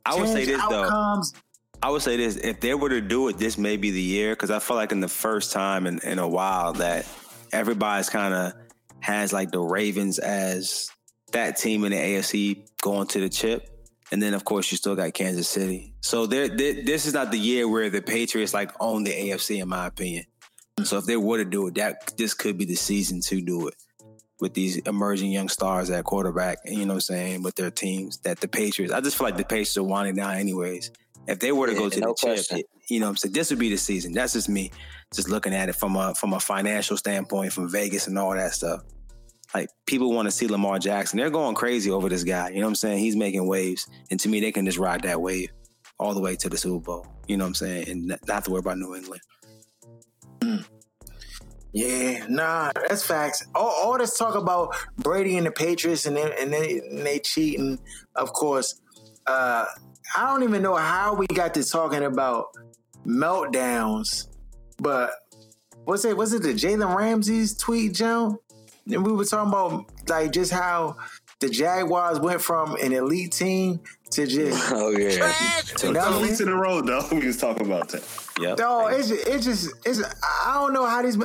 [0.04, 0.84] I would say this though.
[0.84, 1.32] outcomes.
[1.82, 4.32] I would say this: if they were to do it, this may be the year
[4.34, 7.06] because I feel like in the first time in, in a while that
[7.52, 8.52] everybody's kind of
[9.00, 10.90] has like the Ravens as
[11.32, 13.68] that team in the AFC going to the chip,
[14.10, 15.92] and then of course you still got Kansas City.
[16.00, 19.68] So there- this is not the year where the Patriots like own the AFC, in
[19.68, 20.24] my opinion.
[20.84, 23.68] So if they were to do it, that this could be the season to do
[23.68, 23.74] it
[24.40, 28.18] with these emerging young stars at quarterback, you know what I'm saying, with their teams.
[28.18, 30.90] That the Patriots, I just feel like the Patriots are winding down anyways.
[31.26, 33.32] If they were to Yeah, go to no the chip, you know what I'm saying,
[33.32, 34.12] this would be the season.
[34.12, 34.70] That's just me,
[35.14, 38.52] just looking at it from a from a financial standpoint, from Vegas and all that
[38.52, 38.82] stuff.
[39.54, 41.18] Like people want to see Lamar Jackson.
[41.18, 42.50] They're going crazy over this guy.
[42.50, 42.98] You know what I'm saying?
[42.98, 43.88] He's making waves.
[44.10, 45.50] And to me, they can just ride that wave
[45.98, 47.06] all the way to the Super Bowl.
[47.26, 47.88] You know what I'm saying?
[47.88, 49.22] And not to worry about New England.
[51.76, 53.46] Yeah, nah, that's facts.
[53.54, 57.18] All, all this talk about Brady and the Patriots and they, and they, and they
[57.18, 57.78] cheating,
[58.14, 58.80] of course.
[59.26, 59.66] Uh,
[60.16, 62.46] I don't even know how we got to talking about
[63.06, 64.28] meltdowns,
[64.78, 65.10] but
[65.84, 66.16] what's it?
[66.16, 68.40] Was it the Jalen Ramsey's tweet, Joe?
[68.90, 70.96] And we were talking about like just how
[71.40, 73.80] the Jaguars went from an elite team
[74.12, 75.32] to just Oh yeah.
[75.76, 76.20] Two No.
[76.20, 77.06] weeks in a row, though.
[77.12, 78.02] We was talking about that.
[78.40, 78.56] Yep.
[78.56, 80.02] Dog, it's just, it's just, it's.
[80.46, 81.18] I don't know how these.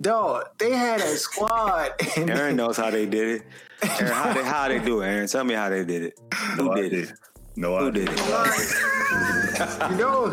[0.00, 1.92] Dog, they had a squad.
[2.16, 3.42] And Aaron knows how they did it.
[4.00, 5.06] Aaron, how they how they do it?
[5.06, 6.20] Aaron, tell me how they did it.
[6.56, 7.00] Who No did idea.
[7.02, 7.12] it?
[7.56, 8.04] No Who idea.
[8.06, 8.18] did it?
[9.90, 10.26] you know,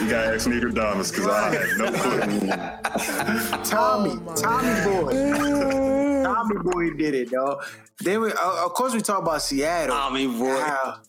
[0.00, 2.20] You gotta ask Nigger Damas because I had no clue.
[3.64, 5.12] Tommy, Tommy boy,
[6.24, 7.60] Tommy boy did it, though.
[8.00, 9.94] Then we, uh, of course, we talk about Seattle.
[9.94, 10.50] Tommy boy.
[10.50, 11.00] And how,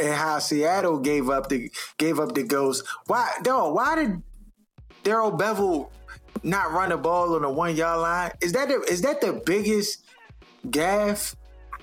[0.00, 2.84] and how Seattle gave up the gave up the ghost.
[3.06, 3.74] Why, dog?
[3.74, 4.22] Why did
[5.02, 5.90] Darrell Bevell
[6.42, 8.30] not run the ball on the one yard line?
[8.40, 10.04] Is that the, is that the biggest
[10.70, 11.34] gaff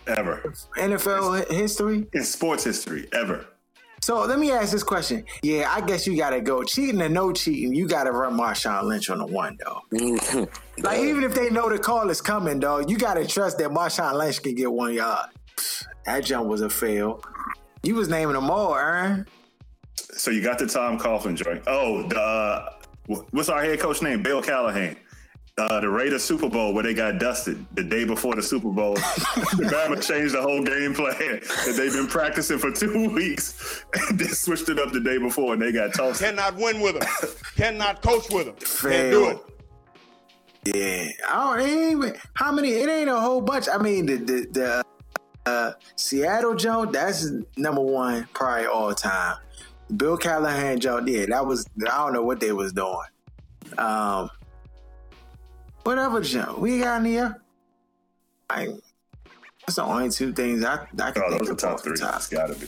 [0.08, 0.54] Ever.
[0.78, 2.06] NFL hi- history?
[2.14, 3.46] In sports history, ever.
[4.02, 5.26] So let me ask this question.
[5.42, 7.74] Yeah, I guess you gotta go cheating or no cheating.
[7.74, 10.48] You gotta run Marshawn Lynch on the one, though.
[10.80, 14.14] Like even if they know the call is coming, dog, you gotta trust that Marshawn
[14.14, 15.30] Lynch can get one yard.
[16.06, 17.24] That jump was a fail.
[17.84, 19.28] You was naming them all, Aaron.
[19.96, 21.64] So you got the Tom Coughlin joint.
[21.68, 22.70] Oh, the uh,
[23.32, 24.22] what's our head coach name?
[24.22, 24.98] Bill Callahan.
[25.58, 28.94] Uh, the Raiders Super Bowl where they got dusted the day before the Super Bowl.
[28.96, 34.20] the Bama changed the whole game plan that they've been practicing for two weeks and
[34.20, 36.22] then switched it up the day before and they got tossed.
[36.22, 37.10] Cannot win with them.
[37.56, 38.56] Cannot coach with them.
[38.92, 39.55] Can't do it.
[40.66, 41.70] Yeah, I don't.
[41.92, 42.70] Even, how many?
[42.72, 43.68] It ain't a whole bunch.
[43.72, 44.86] I mean, the the the,
[45.52, 49.38] uh, Seattle Joe, that's number one, probably all time.
[49.96, 52.98] Bill Callahan Joe, yeah, that was I don't know what they was doing.
[53.78, 54.30] Um,
[55.84, 57.42] whatever Joe, we got in here.
[58.50, 58.70] I
[59.68, 61.98] that's the only two things I I can Oh, think those are of top three.
[61.98, 62.16] top.
[62.16, 62.66] It's got to be.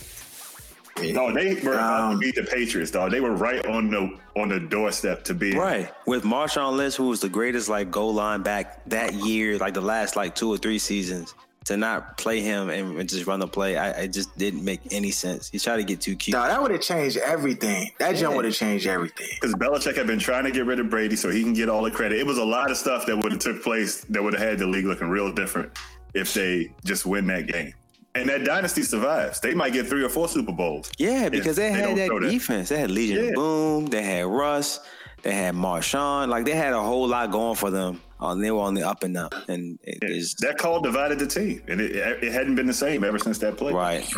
[1.01, 3.11] No, they were about to Um, beat the Patriots, dog.
[3.11, 5.89] They were right on the on the doorstep to be Right.
[6.05, 9.81] With Marshawn Lynch, who was the greatest like goal line back that year, like the
[9.81, 11.33] last like two or three seasons,
[11.65, 14.79] to not play him and and just run the play, I, I just didn't make
[14.91, 15.49] any sense.
[15.49, 16.33] He tried to get too cute.
[16.33, 17.91] No, that would have changed everything.
[17.99, 19.27] That jump would have changed everything.
[19.41, 21.81] because Belichick had been trying to get rid of Brady so he can get all
[21.83, 22.19] the credit.
[22.19, 24.59] It was a lot of stuff that would have took place that would have had
[24.59, 25.71] the league looking real different
[26.13, 27.73] if they just win that game.
[28.21, 29.39] And that dynasty survives.
[29.39, 30.91] They might get three or four Super Bowls.
[30.97, 32.29] Yeah, because they they had that throw that.
[32.29, 32.69] defense.
[32.69, 33.31] They had Legion Yeah.
[33.35, 33.85] Boom.
[33.87, 34.79] They had Russ.
[35.23, 36.27] They had Marshawn.
[36.29, 38.01] Like they had a whole lot going for them.
[38.19, 41.27] Uh, they were on the up and up, and it is That call divided the
[41.27, 43.71] team, and it, it hadn't been the same ever since that play.
[43.73, 44.11] right.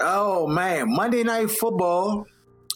[0.00, 2.26] Oh man, Monday night football.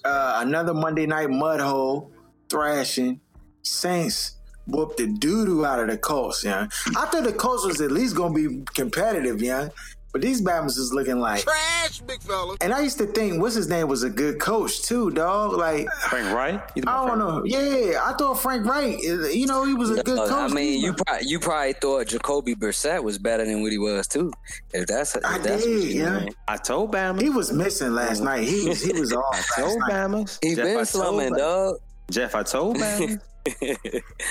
[0.05, 2.11] Uh, another Monday night mud hole
[2.49, 3.21] thrashing.
[3.63, 4.37] Saints
[4.71, 6.45] whooped the doo doo out of the Colts.
[6.45, 9.43] Yeah, I thought the Colts was at least gonna be competitive.
[9.43, 9.69] Yeah,
[10.13, 12.57] but these Bama's is looking like Trash, big fella.
[12.61, 15.53] And I used to think what's his name was a good coach too, dog.
[15.53, 16.79] Like Frank Reich.
[16.87, 17.45] I don't know.
[17.45, 19.01] Yeah, I thought Frank Reich.
[19.03, 20.31] You know, he was a good coach.
[20.31, 20.87] I mean, too.
[20.87, 24.33] you probably you probably thought Jacoby Brissett was better than what he was too.
[24.75, 26.21] If that's if I that's did, what you yeah.
[26.21, 26.35] mean.
[26.49, 27.21] I told Bama.
[27.23, 28.49] he was missing last night.
[28.49, 29.51] He was he was off.
[29.57, 29.81] I told.
[29.83, 30.39] Bama.
[30.43, 31.77] He Jeff, I been told slumming, dog.
[32.11, 33.21] Jeff, I told Bama.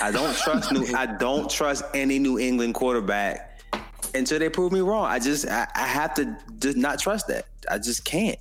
[0.02, 0.86] I don't trust new.
[0.96, 3.62] I don't trust any New England quarterback
[4.14, 5.06] until they prove me wrong.
[5.06, 7.46] I just I, I have to just not trust that.
[7.70, 8.38] I just can't.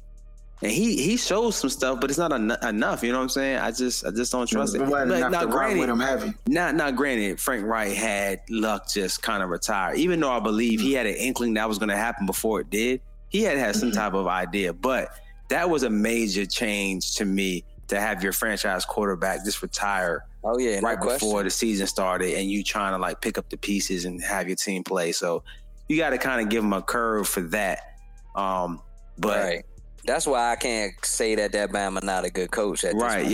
[0.61, 3.04] And he he shows some stuff, but it's not en- enough.
[3.04, 3.59] You know what I'm saying?
[3.59, 4.81] I just I just don't trust it.
[4.81, 9.94] Now, granted, with him not not granted, Frank Reich had luck just kind of retire.
[9.94, 12.70] Even though I believe he had an inkling that was going to happen before it
[12.70, 14.72] did, he had had some type of idea.
[14.72, 15.11] But
[15.48, 20.59] that was a major change to me to have your franchise quarterback just retire Oh
[20.59, 21.27] yeah, no right question.
[21.29, 24.46] before the season started, and you trying to like pick up the pieces and have
[24.46, 25.11] your team play.
[25.12, 25.42] So
[25.88, 27.96] you got to kind of give them a curve for that.
[28.37, 28.81] Um,
[29.18, 29.64] but right.
[30.07, 32.83] That's why I can't say that that Bama not a good coach.
[32.85, 33.33] At Right, This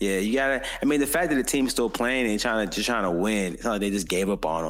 [0.00, 0.18] yeah, yeah.
[0.18, 0.64] You gotta.
[0.82, 3.10] I mean, the fact that the team's still playing and trying to just trying to
[3.10, 4.64] win, it's not like they just gave up on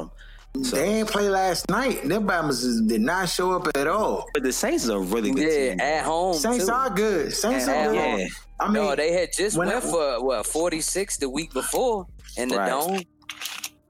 [0.53, 0.63] them.
[0.63, 2.03] So, They ain't play last night.
[2.03, 4.27] Their Bama's did not show up at all.
[4.33, 5.79] but the Saints are a really good yeah, team.
[5.79, 6.33] at home.
[6.35, 6.71] Saints too.
[6.71, 7.33] are good.
[7.33, 8.19] Saints And are at good.
[8.19, 8.27] yeah.
[8.59, 12.07] I mean, no, they had just went I- for what forty six the week before
[12.37, 12.69] in the Right.
[12.69, 13.01] dome.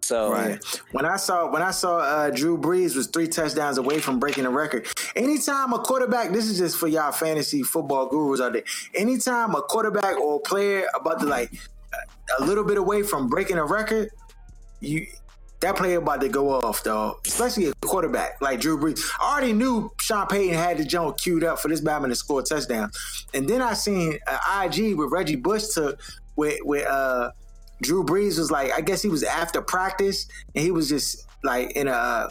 [0.01, 0.63] So Right.
[0.91, 4.43] When I saw when I saw uh, Drew Brees was three touchdowns away from breaking
[4.45, 4.88] the record.
[5.15, 8.63] Anytime a quarterback, this is just for y'all fantasy football gurus out there.
[8.95, 11.51] Anytime a quarterback or a player about to like
[12.39, 14.10] a little bit away from breaking a record,
[14.79, 15.05] you
[15.62, 17.17] that player about to go off, dog.
[17.28, 19.02] Especially a quarterback like Drew Brees.
[19.19, 22.39] I already knew Sean Payton had the joint queued up for this Batman to score
[22.39, 22.91] a touchdown,
[23.34, 26.00] and then I seen an IG with Reggie Bush took
[26.36, 27.32] with with uh
[27.82, 31.72] Drew Brees was like, I guess he was after practice, and he was just like
[31.72, 32.30] in a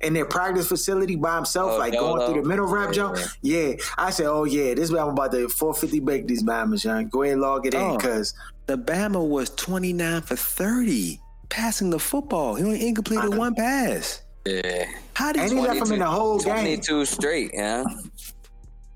[0.00, 2.32] in their practice facility by himself, Oh, like going dolo.
[2.32, 3.16] through the middle rap jump.
[3.40, 7.08] Yeah, I said, oh yeah, this man about to 450 bake these Bama's, young.
[7.08, 7.96] Go ahead, and log it in, Oh.
[7.98, 8.34] cause
[8.66, 12.54] The Bama was twenty nine for thirty passing the football.
[12.54, 13.38] He only incompleted Uh-huh.
[13.38, 14.22] one pass.
[14.46, 16.52] yeah, How did and you he left him in the whole game.
[16.54, 17.50] twenty two straight.
[17.54, 17.84] Yeah,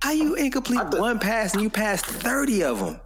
[0.02, 3.00] how you incomplete I thought- one pass and you passed thirty of them?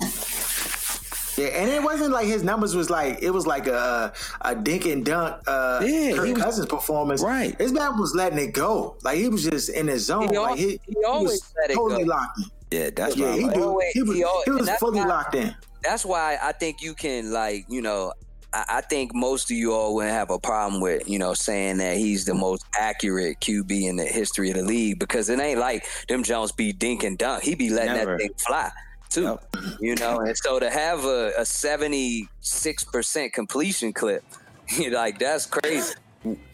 [1.39, 4.85] Yeah, and it wasn't like his numbers was like it was like a a dink
[4.85, 7.23] and dunk uh Yeah, Kirk was- Cousins performance.
[7.23, 7.57] Right.
[7.59, 8.97] His man was letting it go.
[9.03, 10.29] Like he was just in his zone.
[10.31, 12.11] He like he, he always was let it totally go.
[12.11, 12.45] locked in.
[12.71, 13.55] Yeah, that's Yeah, what he like.
[13.55, 13.63] do.
[13.65, 15.55] Always- He was, he al- he was fully why- locked in.
[15.83, 18.13] that's why I think you can like you know.
[18.55, 21.79] I I think most of you all wouldn't have a problem with, you know, saying
[21.79, 25.59] that he's the most accurate QB in the history of the league because it ain't
[25.59, 27.43] like them Jones be dink and dunk.
[27.43, 28.13] He be letting Never.
[28.13, 28.71] that thing fly
[29.11, 29.57] too, Yep.
[29.81, 30.21] you know.
[30.21, 34.25] And so to have a, a 76% completion clip,
[34.91, 35.95] like that's crazy.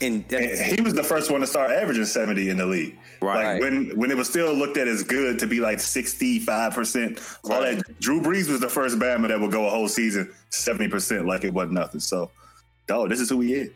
[0.01, 2.99] And And he was the first one to start averaging 70 in the league.
[3.21, 3.55] Right.
[3.55, 7.39] Like when when it was still looked at as good to be like 65%.
[7.45, 7.77] All Right.
[7.79, 11.45] that Drew Brees was the first Bama that would go a whole season 70% like
[11.45, 12.01] it wasn't nothing.
[12.01, 12.31] So,
[12.87, 13.71] dog, this is who he is.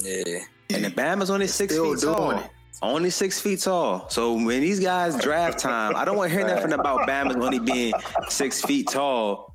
[0.00, 0.38] Yeah.
[0.70, 2.30] And the Bama's only six Still feet tall.
[2.32, 2.50] it.
[2.82, 4.08] Only six feet tall.
[4.10, 7.58] So when these guys draft time, I don't want to hear nothing about Bama's only
[7.60, 7.92] being
[8.28, 9.52] six feet tall.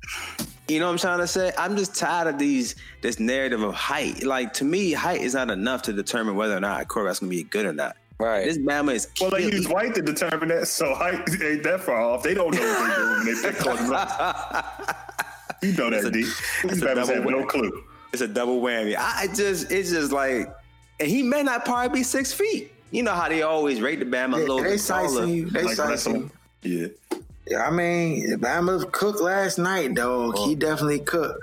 [0.68, 1.52] You know what I'm trying to say?
[1.58, 4.24] I'm just tired of these this narrative of height.
[4.24, 7.30] Like to me, height is not enough to determine whether or not a quarterback's gonna
[7.30, 7.96] be good or not.
[8.20, 8.44] Right.
[8.44, 12.00] This Bama is Well, they use white to determine that, so height ain't that far
[12.00, 12.22] off.
[12.22, 15.06] They don't know what they're doing when they pick quarterbacks.
[15.62, 16.20] You know that, D.
[16.22, 16.32] These
[16.64, 17.84] a Bama's double have no clue.
[18.14, 18.96] It's a double whammy.
[18.98, 20.50] I just, it's just like,
[20.98, 22.72] and he may not probably be six feet.
[22.92, 25.08] You know how they always rate the Bama a They, little they bit taller.
[25.08, 25.50] slicing you.
[25.50, 26.30] They Like slicing wrestling.
[26.62, 26.78] you.
[27.12, 27.18] Yeah.
[27.46, 30.38] Yeah, I mean, Bama cooked last night, dog.
[30.38, 31.38] He definitely cooked.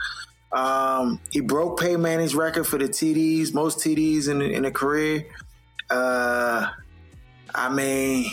[0.51, 5.25] Um, he broke Peyton Manning's record for the TDs, most TDs in in a career.
[5.89, 6.67] Uh,
[7.55, 8.29] I mean,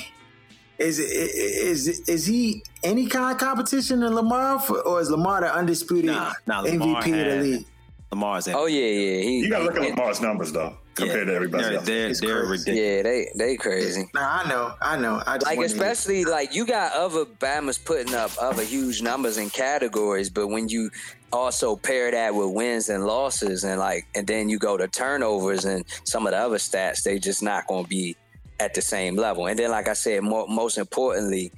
[0.78, 5.54] is is is he any kind of competition in Lamar, for, or is Lamar the
[5.54, 7.66] undisputed Nah, nah, Lamar MVP of the league?
[8.10, 8.54] Lamar's in.
[8.54, 9.20] Oh yeah, yeah.
[9.22, 11.86] He, You gotta look at Lamar's numbers though, compared to everybody they're, else.
[11.86, 12.78] They're, they're ridiculous.
[12.78, 14.08] Yeah, they they crazy.
[14.14, 15.22] Nah, I know, I know.
[15.26, 19.02] I just Like wanted to- especially like you got other Bama's putting up other huge
[19.02, 20.90] numbers in categories, but when you
[21.32, 25.64] also pair that with wins and losses and like and then you go to turnovers
[25.64, 28.16] and some of the other stats, they just not going to be
[28.60, 29.46] at the same level.
[29.46, 31.50] And then like I said, more, most importantly,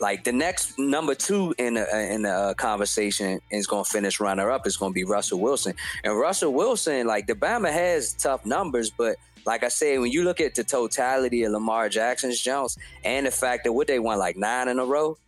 [0.00, 4.18] like the next number two in the in the uh, conversation is going to finish
[4.18, 5.74] runner up is going to be Russell Wilson.
[6.04, 10.24] And Russell Wilson, like the Bama has tough numbers, but like I said, when you
[10.24, 14.18] look at the totality of Lamar Jackson's Jones and the fact that what they won
[14.18, 15.18] like nine in a row,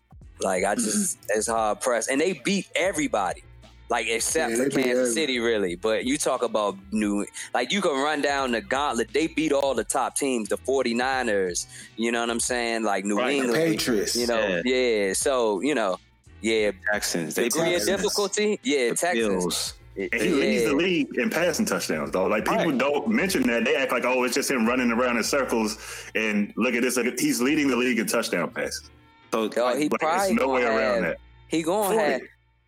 [0.40, 3.42] like I just it's hard pressed, and they beat everybody.
[3.88, 5.74] Like except Yeah, for Kansas every- City, really.
[5.76, 9.12] But you talk about new, like you can run down the gauntlet.
[9.12, 11.66] They beat all the top teams, the 49ers,
[11.96, 12.84] you know what I'm saying?
[12.84, 13.34] Like New Right.
[13.34, 14.16] England, Patriots.
[14.16, 14.74] you know, Yeah.
[14.74, 15.12] yeah.
[15.12, 15.98] So, you know,
[16.40, 17.34] yeah, Texans.
[17.34, 19.28] They degree of difficulty, yeah, The Texans.
[19.28, 19.74] Bills.
[19.94, 22.24] And he leads the league in passing touchdowns, though.
[22.26, 22.78] Like people Right.
[22.78, 23.66] don't mention that.
[23.66, 25.76] They act like, oh, it's just him running around in circles.
[26.14, 26.96] And look at this.
[26.96, 28.88] Look at, he's leading the league in touchdown passes.
[29.32, 31.16] So, Yo, he Like, probably there's no way gonna around have, that.
[31.48, 31.98] He gonna 40.
[31.98, 32.20] have.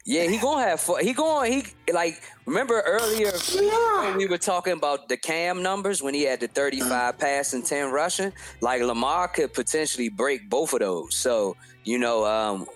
[0.07, 0.80] Yeah, he gonna have.
[0.80, 1.64] fu- He going.
[1.86, 2.20] He like.
[2.46, 3.32] Remember earlier
[4.02, 7.64] when we were talking about the Cam numbers when he had the thirty-five pass and
[7.64, 8.34] ten rushing.
[8.61, 11.14] Like Lamar could potentially break both of those.
[11.16, 12.66] So you know, um,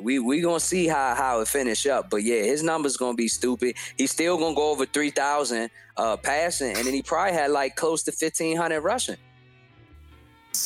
[0.00, 2.08] we we gonna see how how it finish up.
[2.08, 3.74] But yeah, his numbers gonna be stupid.
[3.98, 7.74] He's still gonna go over three thousand uh, passing, and then he probably had like
[7.74, 9.16] close to fifteen hundred rushing.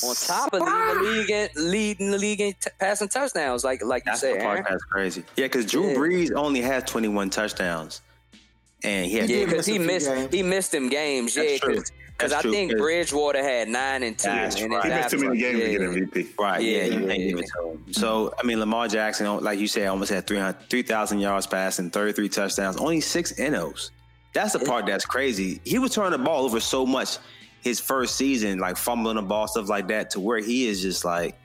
[0.05, 3.83] On top of leading the league, in, leading the league in t- passing touchdowns, like
[3.85, 5.25] like you That's said, the part that's crazy.
[5.37, 5.95] Yeah, because Drew Yeah.
[5.97, 8.03] Brees only has 21 touchdowns,
[8.85, 10.33] and he had Yeah, because he missed games.
[10.33, 11.35] he missed them games.
[11.35, 11.81] That's yeah,
[12.17, 14.29] because I true, think 'cause- Bridgewater had nine and two.
[14.29, 14.85] That's and right.
[14.85, 15.87] He missed too many games to get yeah.
[15.87, 16.29] MVP.
[16.39, 17.37] Right, yeah, Yeah, you yeah, yeah.
[17.39, 17.93] it to him.
[17.93, 21.91] So, I mean, Lamar Jackson, oh, like you said, almost had 300 3,000 yards passing,
[21.91, 23.91] 33 touchdowns, only six NOs.
[24.33, 25.61] That's the part that's crazy.
[25.65, 27.17] He was turning the ball over so much
[27.63, 31.05] his first season, like fumbling the ball, stuff like that, to where he is just
[31.05, 31.39] like,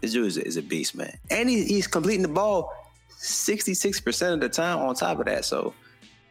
[0.00, 1.16] this dude is, is a beast, man.
[1.30, 2.72] And he, he's completing the ball
[3.20, 5.44] 66% of the time on top of that.
[5.44, 5.74] So,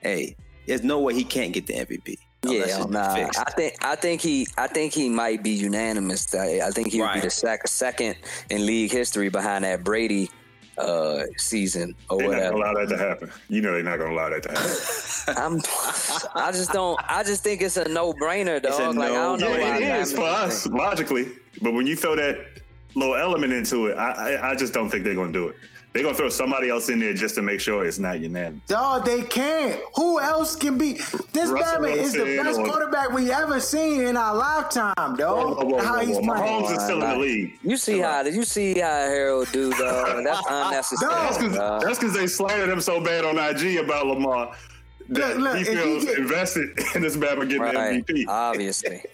[0.02, 0.36] hey,
[0.66, 2.18] there's no way he can't get the MVP.
[2.44, 3.16] Yeah, nah.
[3.16, 3.40] fixed.
[3.40, 6.34] I think I think he I think he might be unanimous.
[6.34, 8.16] I I think he would be the sec- second
[8.50, 10.30] in league history behind that Brady
[10.80, 12.52] uh, season or They're not whatever.
[12.58, 13.32] gonna allow that to happen.
[13.50, 15.44] You know they're not gonna allow that to happen.
[15.44, 15.62] I'm,
[16.36, 17.00] I just don't.
[17.08, 18.72] I just think it's a no brainer, dog.
[18.72, 19.48] It's a like I don't know.
[19.48, 21.28] no- why yeah, it is for us logically,
[21.62, 22.38] but when you throw that
[22.96, 25.56] little element into it, I, I, I just don't think they're gonna do it.
[25.92, 28.62] They're gonna throw somebody else in there just to make sure it's not unanimous.
[28.68, 29.82] Dog, they can't.
[29.96, 30.94] Who else can be?
[31.34, 35.16] This Russell Batman is the best or- quarterback we ever seen in our lifetime, Whoa,
[35.16, 35.58] dog.
[35.58, 36.22] whoa, whoa, How whoa, he's whoa.
[36.26, 36.44] playing.
[36.64, 37.54] Mahomes is still in the league.
[37.64, 40.22] You see how Did you see how Harold do though.
[40.24, 41.10] That's unnecessary.
[41.12, 41.82] Because dog.
[41.82, 44.56] that's because they slandered him so bad on IG about Lamar
[45.10, 48.14] that Look, look, he if he feels get- invested in this Bama getting Right, the
[48.14, 48.26] MVP.
[48.28, 49.02] obviously.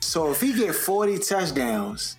[0.00, 2.16] So if he get 40 touchdowns,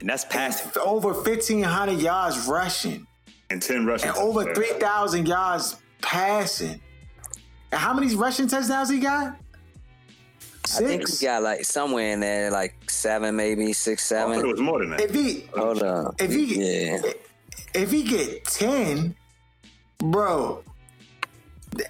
[0.00, 0.70] and that's passing.
[0.82, 3.06] over 1,500 yards rushing,
[3.50, 4.08] and ten rushing.
[4.10, 6.80] and over 3,000 yards passing,
[7.72, 9.36] and how many rushing touchdowns he got?
[10.76, 11.20] I think Six.
[11.20, 14.80] he got like somewhere in there, like seven, maybe six, I thought it was more
[14.80, 15.00] than that.
[15.00, 16.14] If he Hold on.
[16.18, 17.00] if he yeah,
[17.74, 19.14] if he get 10,
[19.98, 20.62] bro,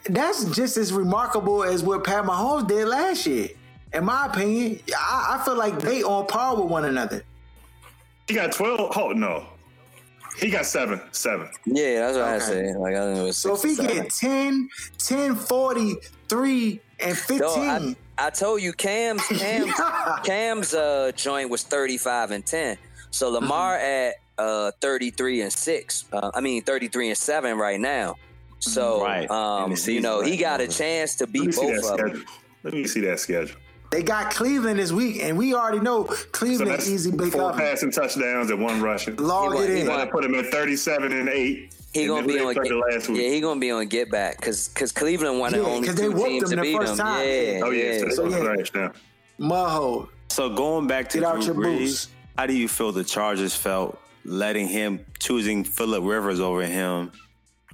[0.09, 3.49] that's just as remarkable as what Pat Mahomes did last year.
[3.93, 7.23] In my opinion, I, I feel like they on par with one another.
[8.29, 8.93] He got twelve.
[8.97, 9.47] Oh no,
[10.39, 11.01] he got seven.
[11.13, 11.49] Seven.
[11.67, 12.45] yeah, that's what I Okay.
[12.73, 12.75] say.
[12.77, 13.37] Like I think it was.
[13.39, 14.69] So if he get 10,
[14.99, 15.97] 10, 40,
[16.29, 19.73] 3, and 15, No, I, I told you Cam's Cam's,
[20.25, 22.77] Cam's uh, joint was 35 and 10.
[23.11, 23.87] So Lamar Mm-hmm.
[23.87, 24.15] at
[24.45, 26.05] uh, 33 and 6.
[26.13, 28.17] Uh, I mean 33 and 7 right now.
[28.61, 29.29] So Right.
[29.31, 30.59] Um, the you know, season, he right.
[30.59, 32.25] got a chance to beat both of them.
[32.63, 33.57] Let me see that schedule.
[33.91, 37.57] They got Cleveland this week, and we already know Cleveland that's easy big four up.
[37.57, 39.17] passing touchdowns and one rushing.
[39.17, 39.87] Log He it won- he in.
[39.87, 39.99] So won.
[40.01, 41.73] that put him at thirty-seven and eight.
[41.95, 43.23] He gonna be on get, the last week.
[43.23, 43.29] yeah.
[43.31, 46.03] He gonna be on get back because because Cleveland won the Yeah, only 'cause they
[46.05, 47.07] two whooped teams them to the beat first them.
[47.07, 47.27] time.
[47.27, 48.55] Yeah, Oh yeah, so So, that's yeah.
[48.55, 48.93] trash now.
[49.41, 50.09] Maho.
[50.29, 52.09] So going back to Get out Drew your Brees, boots.
[52.37, 57.11] how do you feel the Chargers felt letting him choosing Philip Rivers over him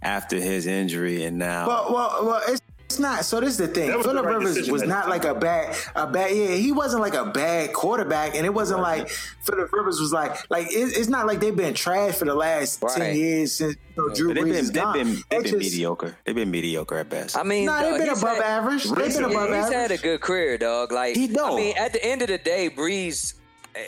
[0.02, 1.66] after his injury, and now.
[1.66, 2.60] Well, well, well, it's.
[2.94, 3.24] It's not.
[3.24, 3.88] So this is the thing.
[3.88, 6.30] That was the Philip right Rivers was not like a bad, a bad.
[6.34, 10.48] Yeah, he wasn't like a bad quarterback, and it wasn't like Philip Rivers was like,
[10.48, 14.02] like it, it's not like they've been trash for the last ten years since you
[14.08, 14.92] know, Drew they've Brees been is they've gone.
[14.94, 16.16] been They they've been just- mediocre.
[16.24, 17.36] They've been mediocre at best.
[17.36, 18.84] I mean, Nah, they've been above had- average.
[18.84, 19.72] They've been above He's average.
[19.74, 20.92] had a good career, dog.
[20.92, 21.54] Like He don't.
[21.54, 23.38] I mean, at the end of the day, Brees eh,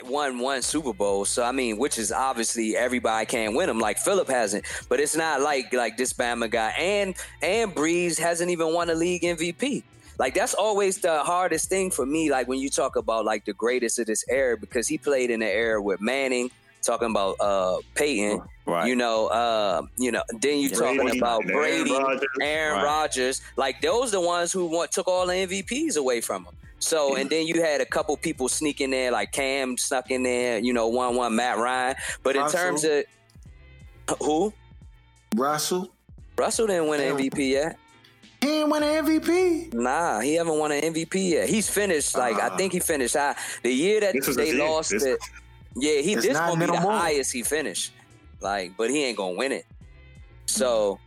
[0.04, 1.24] won one Super Bowl.
[1.24, 3.78] So I mean, which is obviously everybody can't win them.
[3.78, 8.50] Like Philip hasn't, but it's not like like this Bama guy and and Brees hasn't
[8.50, 9.82] even won a league MVP.
[10.18, 12.30] Like that's always the hardest thing for me.
[12.30, 15.40] Like when you talk about like the greatest of this era, because he played in
[15.40, 16.50] the era with Manning.
[16.82, 18.86] Talking about uh Peyton, Right.
[18.86, 20.22] you know, uh, you know.
[20.40, 22.28] Then you talking Brady about and Aaron Brady, Rodgers.
[22.40, 22.84] Aaron Right.
[22.84, 26.54] Rodgers, like those the ones who want, took all the MVPs away from him.
[26.78, 30.22] So and then you had a couple people sneak in there, like Cam snuck in
[30.22, 31.96] there, you know, one one Matt Ryan.
[32.22, 32.58] But in Russell.
[32.60, 33.04] terms of
[34.20, 34.52] who
[35.34, 35.90] Russell,
[36.36, 37.06] Russell didn't win Yeah.
[37.08, 37.78] an MVP yet.
[38.42, 39.72] he ain't win an MVP.
[39.74, 41.48] Nah, he haven't won an MVP yet.
[41.48, 42.56] He's finished like I ah.
[42.56, 43.34] think he finished high.
[43.62, 44.58] The year that they his year.
[44.68, 45.18] lost This- it.
[45.78, 46.92] Yeah, he this not gonna be the more.
[46.92, 47.92] highest he finished.
[48.40, 49.66] Like, but he ain't gonna win it.
[50.46, 50.98] So,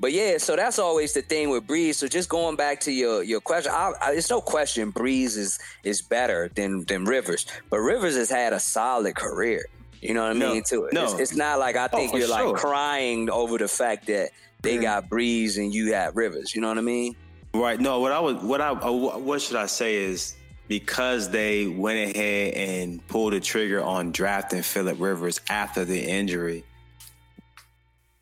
[0.00, 1.94] but yeah, so that's always the thing with Brees.
[1.94, 5.58] So just going back to your your question, I, I, it's no question Brees is
[5.84, 9.66] is better than than Rivers, but Rivers has had a solid career.
[10.00, 10.62] You know what I No, mean?
[10.62, 10.88] Too.
[10.92, 11.04] no.
[11.04, 12.52] It's, it's not like I think for you're sure.
[12.52, 14.30] like crying over the fact that
[14.62, 16.54] they got Brees and you got Rivers.
[16.54, 17.16] You know what I mean?
[17.54, 17.80] Right.
[17.80, 20.36] No, what I would, what I, uh, what should I say is
[20.68, 26.64] because they went ahead and pulled the trigger on drafting Philip Rivers after the injury.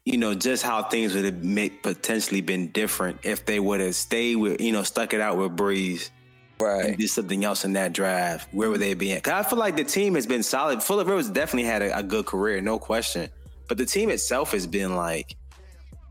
[0.06, 4.36] You know, just how things would have potentially been different if they would have stayed
[4.36, 6.10] with, you know, stuck it out with Brees
[6.60, 6.96] and Right.
[6.96, 8.48] did something else in that draft.
[8.54, 9.24] Where would they be at?
[9.24, 10.82] Because I feel like the team has been solid.
[10.82, 13.28] Philip Rivers definitely had a, a good career, no question.
[13.68, 15.36] But the team itself has been like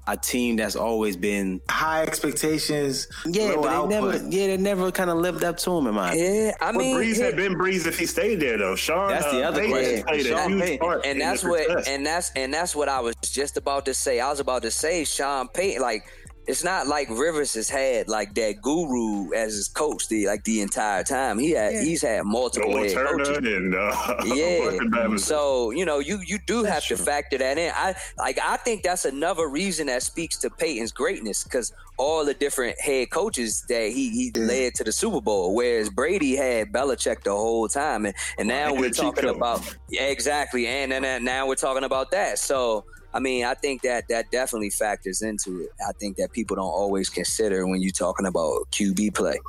[0.07, 3.07] a team that's always been High expectations.
[3.25, 4.21] yeah, low but they output.
[4.21, 6.13] never, yeah, they never kind of lived up to him in my.
[6.13, 8.75] Yeah, I But mean, Brees here- had been Brees if he stayed there though.
[8.75, 10.03] Sean, That's the uh, other Payton question.
[10.05, 10.77] Played Sean Payton.
[10.79, 11.87] part and that's what success.
[11.87, 14.19] and that's and that's what I was just about to say.
[14.19, 16.03] I was about to say Sean Payton, like
[16.47, 20.61] it's not like Rivers has had like that guru as his coach the like the
[20.61, 21.39] entire time.
[21.39, 23.53] He had he's had multiple Joel head Turner coaches.
[23.53, 25.15] and uh, Yeah.
[25.17, 27.71] So you know, you you do have to factor that in.
[27.75, 32.33] I like I think that's another reason that speaks to Peyton's greatness because all the
[32.33, 37.23] different head coaches that he he led to the Super Bowl, whereas Brady had Belichick
[37.23, 41.23] the whole time, and and now And we're talking about yeah, exactly, and and then
[41.23, 42.37] now we're talking about that.
[42.39, 42.85] So.
[43.15, 45.69] I mean, I think that that definitely factors into it.
[45.87, 49.39] I think that people don't always consider when you're talking about QB play.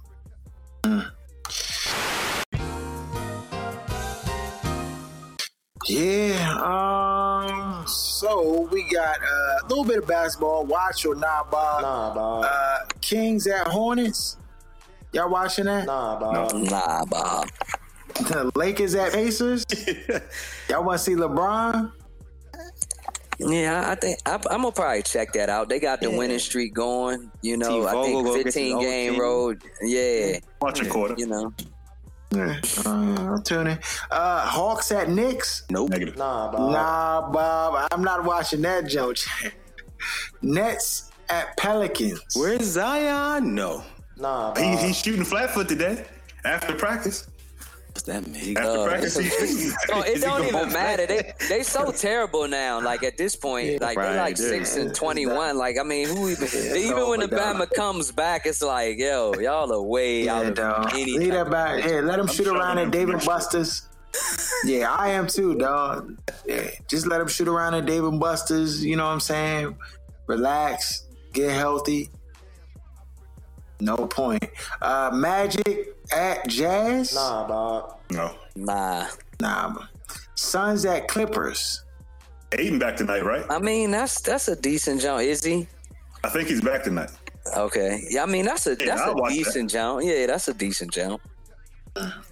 [5.85, 6.61] Yeah.
[6.63, 7.85] Um.
[7.89, 10.65] So we got uh, a little bit of basketball.
[10.65, 11.83] Watch or not, Bob?
[11.83, 12.45] Nah, Bob.
[12.49, 14.37] Uh, Kings at Hornets.
[15.13, 15.87] Y'all watching that?
[15.87, 16.55] nah, Bob.
[16.55, 17.49] Nah, Bob.
[18.15, 19.65] The Lakers at Pacers.
[20.71, 21.93] Y'all want to see LeBron?
[23.39, 25.69] Yeah, I think I, I'm gonna probably check that out.
[25.69, 27.31] They got the winning streak going.
[27.43, 27.87] You know, T.
[27.87, 29.63] I Vogel go think 15 game road.
[29.83, 31.15] Yeah, Watch a quarter.
[31.19, 31.53] you know.
[32.35, 32.61] Yeah.
[32.85, 33.79] Uh, I'm tuning.
[34.11, 35.65] Uh, Hawks at Knicks.
[35.71, 35.91] Nope.
[35.91, 36.17] Negative.
[36.17, 36.73] Nah, Bob.
[36.73, 37.89] Nah, Bob.
[37.93, 39.17] I'm not watching that joke.
[40.43, 42.21] Nets at Pelicans.
[42.35, 43.55] Where's Zion?
[43.55, 43.85] No.
[44.17, 44.59] Nah, Bob.
[44.59, 46.05] He, he's shooting flat foot today
[46.45, 47.29] after practice.
[48.07, 48.57] What's that mean?
[48.57, 49.17] After Uh, practice,
[49.89, 51.07] No, it Is he don't even matter.
[51.07, 52.81] They they so terrible now.
[52.81, 54.49] Like at this point, like right, they're like yeah.
[54.49, 55.57] six and twenty one.
[55.59, 56.47] Like I mean, who even
[56.77, 57.27] even when the.
[57.37, 61.19] Bama comes back, it's like yo, y'all are way out Yeah, of any.
[61.19, 61.77] Leave that of back.
[61.77, 61.91] position.
[61.99, 63.83] Hey, let him shoot shoving around at David from Busters.
[64.65, 66.17] yeah, I am too, dog.
[66.47, 68.83] Yeah, just let them shoot around at Dave & Busters.
[68.85, 69.77] You know what I'm saying?
[70.29, 72.09] Relax, get healthy.
[73.81, 74.43] No point.
[74.81, 77.15] Uh, Magic at Jazz.
[77.15, 77.99] Nah, Bob.
[78.11, 78.35] no.
[78.55, 79.07] Nah,
[79.41, 79.75] Nah.
[80.35, 81.83] Suns at Clippers.
[82.53, 83.45] Ayton back tonight, right?
[83.51, 85.21] I mean that's that's a decent jump.
[85.23, 85.67] Is he?
[86.25, 87.11] I think he's back tonight.
[87.57, 88.03] Okay.
[88.09, 89.37] Yeah, I mean that's a Yeah, that's I'll a watch that.
[89.45, 90.03] decent jump.
[90.05, 91.21] Yeah, that's a decent jump.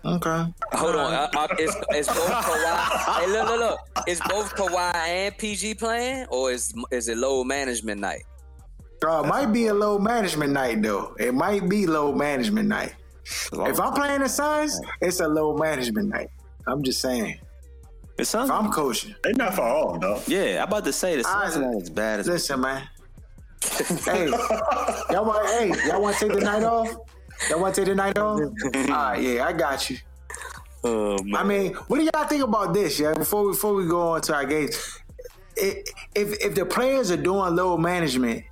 [0.05, 0.45] Okay.
[0.73, 3.21] Hold on, uh, uh, is, is both Kawhi?
[3.21, 4.07] hey, look, look, look.
[4.07, 8.25] Is both Kawhi and PG playing, or is is it low management night?
[9.03, 11.15] Uh, it might be a low management night though.
[11.19, 12.95] It might be low management night.
[13.53, 16.29] If I'm playing the Suns, it's a low management night.
[16.67, 17.39] I'm just saying.
[18.19, 18.49] It sounds.
[18.51, 20.21] If I'm coaching, They not far off, though.
[20.27, 22.27] yeah, I'm about to say the I- Suns not as bad as.
[22.29, 22.89] listen, man.
[24.05, 24.29] hey,
[25.11, 25.47] y'all want?
[25.49, 26.95] Hey, y'all want to take the night off?
[27.51, 28.41] Y'all want to take the night off?
[28.75, 29.97] All right, yeah, I got you.
[30.85, 33.01] Oh, I mean, what do y'all think about this?
[33.01, 34.99] Yeah, before before we go on to our games,
[35.57, 35.85] if
[36.15, 38.45] if the players are doing low management,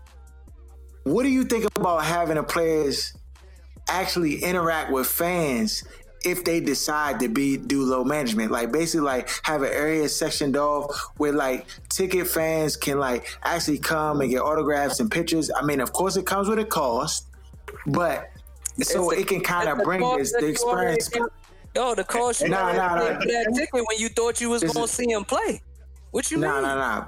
[1.05, 3.15] what do you think about having the players
[3.89, 5.85] actually interact with fans
[6.25, 8.51] if they decide to be do low management?
[8.53, 13.79] Like basically like have an area sectioned off where like ticket fans can like actually
[13.79, 15.51] come and get autographs and pictures.
[15.55, 17.27] I mean, of course it comes with a cost,
[17.87, 18.31] but
[18.81, 21.11] so a- it can kind of bring this the experience.
[21.75, 23.05] Yo, the cost you Nah, nah, nah.
[23.05, 25.63] that ticket when you thought you was gonna see him play.
[26.11, 26.63] What you Nah, mean?
[26.65, 26.99] nah, nah.
[26.99, 27.07] Nah,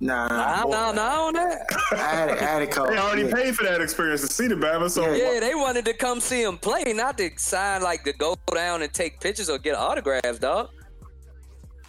[0.00, 1.66] Nah, nah, nah, nah on that.
[1.92, 2.90] I had it, I had it called.
[2.90, 3.34] They already yeah.
[3.34, 6.42] paid for that experience to see the Bama, so Yeah, they wanted to come see
[6.42, 10.38] him play, not to sign like to go down and take pictures or get autographs,
[10.38, 10.70] dog.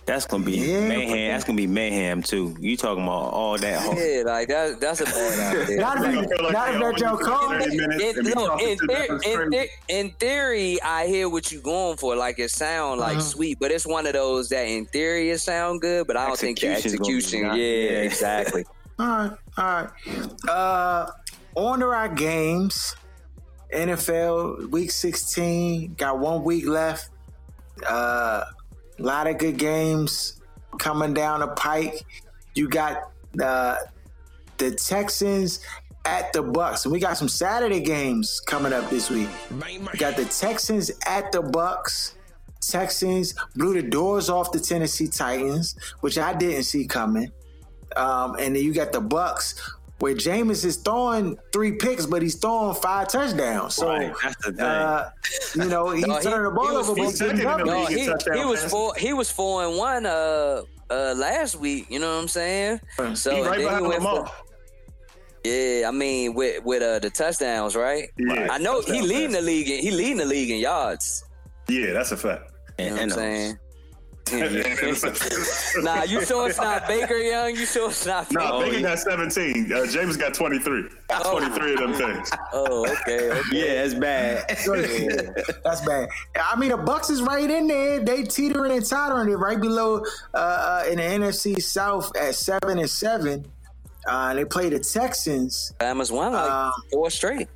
[0.05, 1.31] That's gonna be Yeah, mayhem.
[1.31, 2.55] That's gonna be mayhem too.
[2.59, 3.81] You talking about all that?
[3.81, 5.77] Whole, Yeah, like that, that's a bad idea.
[5.79, 7.51] Not if, you, feel like not they if all that Joe Cole.
[7.53, 7.59] In,
[8.35, 9.69] no, in, to in, straight.
[9.87, 12.15] in theory, I hear what you're going for.
[12.15, 13.21] Like it sound like Uh-huh.
[13.21, 16.37] sweet, but it's one of those that in theory it sound good, but I don't
[16.37, 17.47] think the Execution's be execution.
[17.47, 17.89] not- Yeah, yeah.
[18.01, 18.63] exactly.
[18.99, 19.89] All right, all right.
[20.47, 21.11] Uh,
[21.55, 22.95] on to our games.
[23.73, 27.09] NFL Week 16 got one week left.
[27.85, 28.45] Uh,
[28.99, 30.41] a lot of good games
[30.77, 32.05] coming down the pike.
[32.53, 33.77] You got uh,
[34.57, 35.59] the Texans
[36.05, 39.27] at the Bucks, we got some Saturday games coming up this week.
[39.91, 42.15] We got the Texans at the Bucks.
[42.61, 47.31] Texans blew the doors off the Tennessee Titans, which I didn't see coming.
[47.95, 49.55] Um, and then you got the Bucks,
[49.99, 53.75] where Jameis is throwing three picks, but he's throwing five touchdowns.
[53.75, 54.59] So, Right, that's the thing.
[54.61, 55.09] uh,
[55.55, 57.37] you know, he's No, he- turning the ball he was- over, but he he's getting
[57.37, 57.83] second in the double.
[57.83, 57.97] No, league
[58.33, 58.95] he, he was four.
[58.95, 60.05] He was four and one.
[60.05, 61.87] Uh, uh, last week.
[61.89, 62.79] You know what I'm saying?
[63.15, 64.27] So He right behind went Lamar.
[64.27, 64.31] for-
[65.43, 68.09] yeah, I mean with with uh, the touchdowns, right?
[68.17, 69.69] Yeah, I know he touchdown leading the league.
[69.69, 71.23] In, he leading the league in yards.
[71.67, 72.51] Yeah, that's a fact.
[72.79, 73.57] You know and, what I'm
[74.31, 75.15] and, saying?
[75.83, 77.55] nah, you sure it's not Baker Young?
[77.55, 78.31] You sure it's not?
[78.31, 78.71] Nah, Baker?
[78.71, 79.71] Baker got 17.
[79.71, 80.89] Uh, Jameis got 23.
[81.09, 82.31] 23 of them things.
[82.57, 83.31] Oh, okay.
[83.31, 83.41] okay.
[83.51, 84.45] yeah, it's bad.
[85.63, 86.09] That's bad.
[86.41, 87.99] I mean, the Bucks is right in there.
[87.99, 90.03] They teetering and tottering it right below
[90.33, 93.45] uh, uh, in the NFC South at seven and seven.
[94.07, 95.73] Uh, they play the Texans.
[95.79, 97.47] Bama's won like Um, four straight.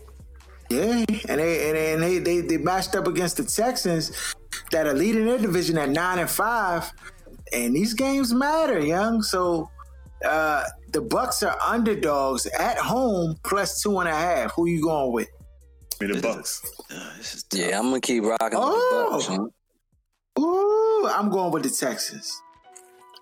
[0.70, 4.36] Yeah, and they and, they, and they, they they matched up against the Texans
[4.72, 6.92] that are leading their division at nine and five,
[7.54, 9.22] and these games matter, young.
[9.24, 9.70] So
[10.26, 14.54] uh, the Bucks are underdogs at home plus two and a half.
[14.54, 15.28] Who you going with?
[16.02, 16.62] I mean, the Bucks.
[17.20, 17.60] Is tough.
[17.60, 19.16] Yeah, I'm gonna keep rocking Oh.
[19.18, 19.30] with the Bucks.
[19.40, 19.50] man.
[20.40, 22.42] Ooh, I'm going with the Texans.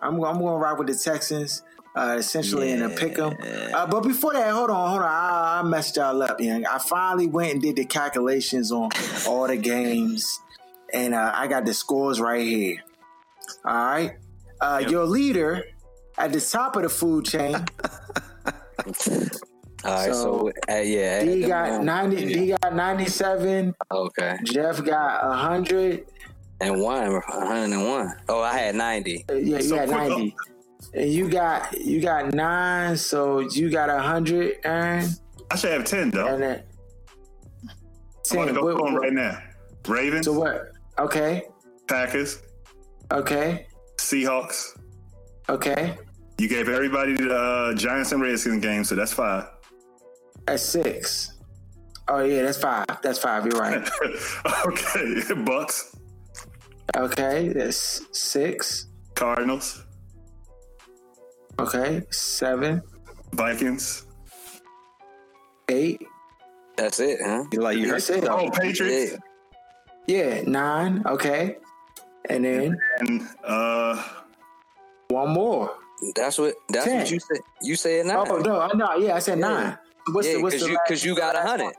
[0.02, 1.64] I'm I'm going to rock with the Texans.
[1.96, 3.34] Uh, essentially in a pick 'em.
[3.74, 5.08] Uh, but before that, hold on, hold on.
[5.08, 6.64] I, I messed y'all up, young.
[6.64, 8.92] I finally went and did the calculations on
[9.28, 10.40] all the games,
[10.98, 12.78] and uh, I got the scores right here.
[13.66, 14.12] All right,
[14.62, 15.64] uh, your leader
[16.18, 17.56] at the top of the food chain,
[19.86, 21.86] All right, so, So, uh, yeah, D got them on.
[21.86, 22.26] ninety.
[22.26, 23.76] D got ninety-seven.
[23.92, 26.06] Okay, Jeff got hundred.
[26.60, 28.16] and one, 101.
[28.30, 29.26] Oh, I had 90.
[29.30, 30.36] Yeah, you So got quick ninety.
[30.94, 35.08] And you got you got nine, so you got a hundred, Aaron,
[35.52, 36.28] I should have 10, though.
[36.28, 36.64] and then
[37.64, 37.70] I'm
[38.26, 38.54] to ten.
[38.56, 39.38] go What- for 'em what- right now.
[39.88, 40.72] Ravens, So what?
[41.00, 41.44] Okay,
[41.88, 42.42] Packers,
[43.12, 43.68] okay,
[43.98, 44.78] Seahawks.
[45.50, 45.96] okay.
[46.40, 49.46] You gave everybody the uh, Giants and Redskins game, so that's five.
[50.46, 51.34] That's six.
[52.08, 52.86] Oh yeah, that's five.
[53.02, 53.46] That's five.
[53.46, 53.88] You're right.
[54.66, 55.96] okay, Bucks,
[56.96, 58.88] Okay, that's six.
[59.16, 59.84] Cardinals,
[61.60, 62.82] Okay, seven,
[63.34, 64.06] Vikings.
[65.70, 66.02] eight.
[66.76, 67.46] That's it, huh?
[67.52, 68.28] You like you heard it.
[68.30, 69.18] Oh, Patriots.
[70.08, 71.04] Yeah, nine.
[71.06, 71.58] Okay,
[72.30, 74.02] and then And uh,
[75.10, 75.76] one more.
[76.16, 76.56] That's what.
[76.70, 76.98] That's Ten.
[77.00, 77.38] what you said.
[77.62, 78.18] You said nine.
[78.30, 78.96] Oh no, I know.
[78.98, 79.48] Yeah, I said Yeah.
[79.48, 79.78] nine.
[80.12, 81.74] What's yeah, the what's because the you last- because you got a hundred.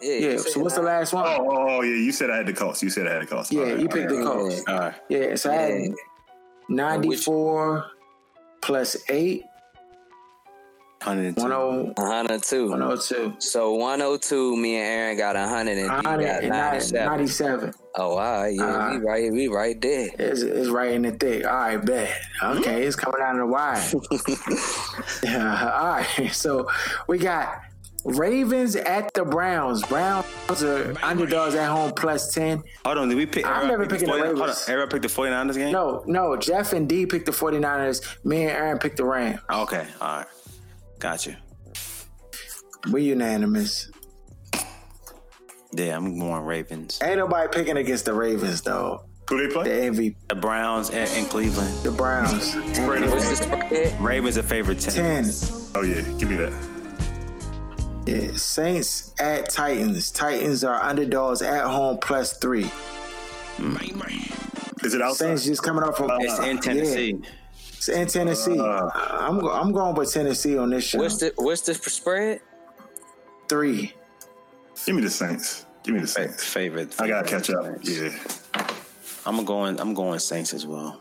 [0.00, 0.14] Yeah.
[0.14, 0.36] Yeah.
[0.38, 1.24] So said what's the last one?
[1.26, 2.82] oh, oh, oh, yeah, you said I had the cost.
[2.82, 3.52] You said I had the cost.
[3.52, 4.18] Yeah, All right, you picked right.
[4.18, 4.68] the cost.
[4.68, 4.94] All right.
[5.08, 5.92] Yeah, so I had
[6.68, 7.86] 94
[8.62, 9.44] plus 8,
[11.04, 11.40] 102.
[11.42, 12.70] 10- 102.
[12.70, 13.34] 102.
[13.38, 17.06] So 102, me and Aaron got 100 and you got 97.
[17.06, 17.74] 97.
[17.96, 18.54] Oh, all right.
[18.54, 19.32] Yeah, Uh, we right.
[19.32, 20.08] We right there.
[20.18, 21.44] It's, it's right in the thick.
[21.46, 22.10] All right, bet.
[22.42, 23.82] Okay, it's coming out of the wire.
[25.24, 25.88] yeah, all
[26.22, 26.68] right, so
[27.06, 27.60] we got
[28.04, 29.82] Ravens at the Browns.
[29.86, 30.26] Browns
[30.62, 32.62] are underdogs at home plus 10.
[32.84, 33.46] Hold on, did we pick?
[33.46, 34.68] I'm everybody never picked picking the 49 Hold on, Ravens.
[34.68, 35.72] everybody picked the 49ers game?
[35.72, 38.24] No, no, Jeff and D picked the 49ers.
[38.24, 39.38] Me and Aaron picked the Rams.
[39.50, 40.26] Okay, all right.
[41.02, 41.34] Got you.
[42.92, 43.90] We unanimous.
[45.72, 47.00] Yeah, I'm going Ravens.
[47.02, 49.02] Ain't nobody picking against the Ravens, though.
[49.28, 49.64] Who they play?
[49.64, 49.90] the?
[49.90, 50.16] MVP.
[50.28, 51.74] The Browns and, and Cleveland.
[51.82, 52.54] The Browns.
[52.86, 53.08] Brady.
[53.08, 54.00] What's the spread?
[54.00, 55.24] Ravens a favorite ten.
[55.24, 55.32] Ten.
[55.74, 56.52] Oh yeah, give me that.
[58.06, 58.36] Yeah.
[58.36, 60.12] Saints at Titans.
[60.12, 62.70] Titans are underdogs at home plus three.
[63.56, 64.84] Mm.
[64.84, 65.26] Is it outside?
[65.26, 67.10] Saints just coming off from It's in Tennessee.
[67.10, 67.41] Yeah, it's
[67.88, 68.58] in Tennessee.
[68.58, 70.98] I'm go- I'm going with Tennessee on this show.
[70.98, 72.40] What's the what's the spread?
[73.48, 73.94] three?
[74.86, 75.66] Give me the Saints.
[75.82, 76.44] Give me the Saints.
[76.44, 76.94] Favorite.
[77.00, 77.64] I gotta catch up.
[77.82, 78.42] Saints.
[78.54, 78.66] Yeah.
[79.26, 79.78] I'm going.
[79.80, 81.00] I'm going Saints as well.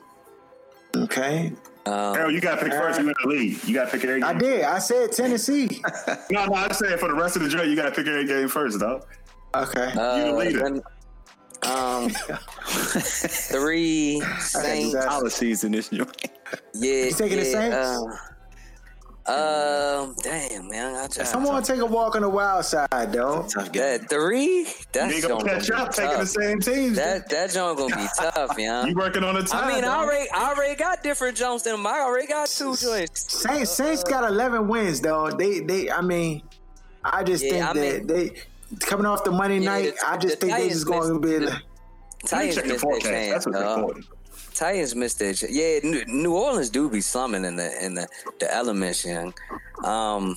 [0.95, 1.53] Okay.
[1.85, 2.99] Harold, you gotta pick first.
[2.99, 3.63] You in the lead.
[3.63, 4.39] You gotta pick every I game.
[4.39, 4.63] did.
[4.63, 5.81] I said Tennessee.
[6.29, 8.47] No, no, I'm saying for the rest of the journey, you gotta pick every game
[8.47, 9.01] first, though.
[9.55, 9.87] Okay.
[9.89, 10.81] You the Uh, leader.
[11.63, 12.09] Then, um,
[12.65, 14.93] three Saints.
[14.93, 15.07] that.
[15.07, 16.09] Policies in this joint.
[16.73, 18.17] Yeah, You taking the yeah, Saints?
[19.27, 22.89] Uh, um, damn man, I just Someone to take a walk on the wild side,
[23.13, 23.45] though.
[23.47, 23.81] Tough game.
[23.99, 24.67] that three.
[24.91, 26.97] That's You gonna gonna catch be up taking the same teams.
[26.97, 28.85] That that joint gonna be tough, yeah.
[28.85, 29.65] you working on the time.
[29.69, 31.87] I mean, I already, I already got different jumps than them.
[31.87, 33.31] I already got two joints.
[33.41, 35.29] Saints Saints got 11 wins though.
[35.29, 36.41] They they I mean,
[37.03, 38.31] I just Yeah, think I that mean- they
[38.79, 39.95] coming off the Monday Yeah, night.
[39.97, 41.45] the- I just the think they Titans just going to be.
[41.45, 41.61] the- like-
[42.25, 43.05] Titans check the missed their forecast.
[43.11, 43.31] chance.
[43.33, 43.77] That's what's dog.
[43.79, 44.05] important.
[44.53, 45.51] Titans missed their chance.
[45.51, 48.07] Yeah, New, New Orleans do be slumming in the in the,
[48.39, 49.33] the elements, young.
[49.83, 50.35] Um,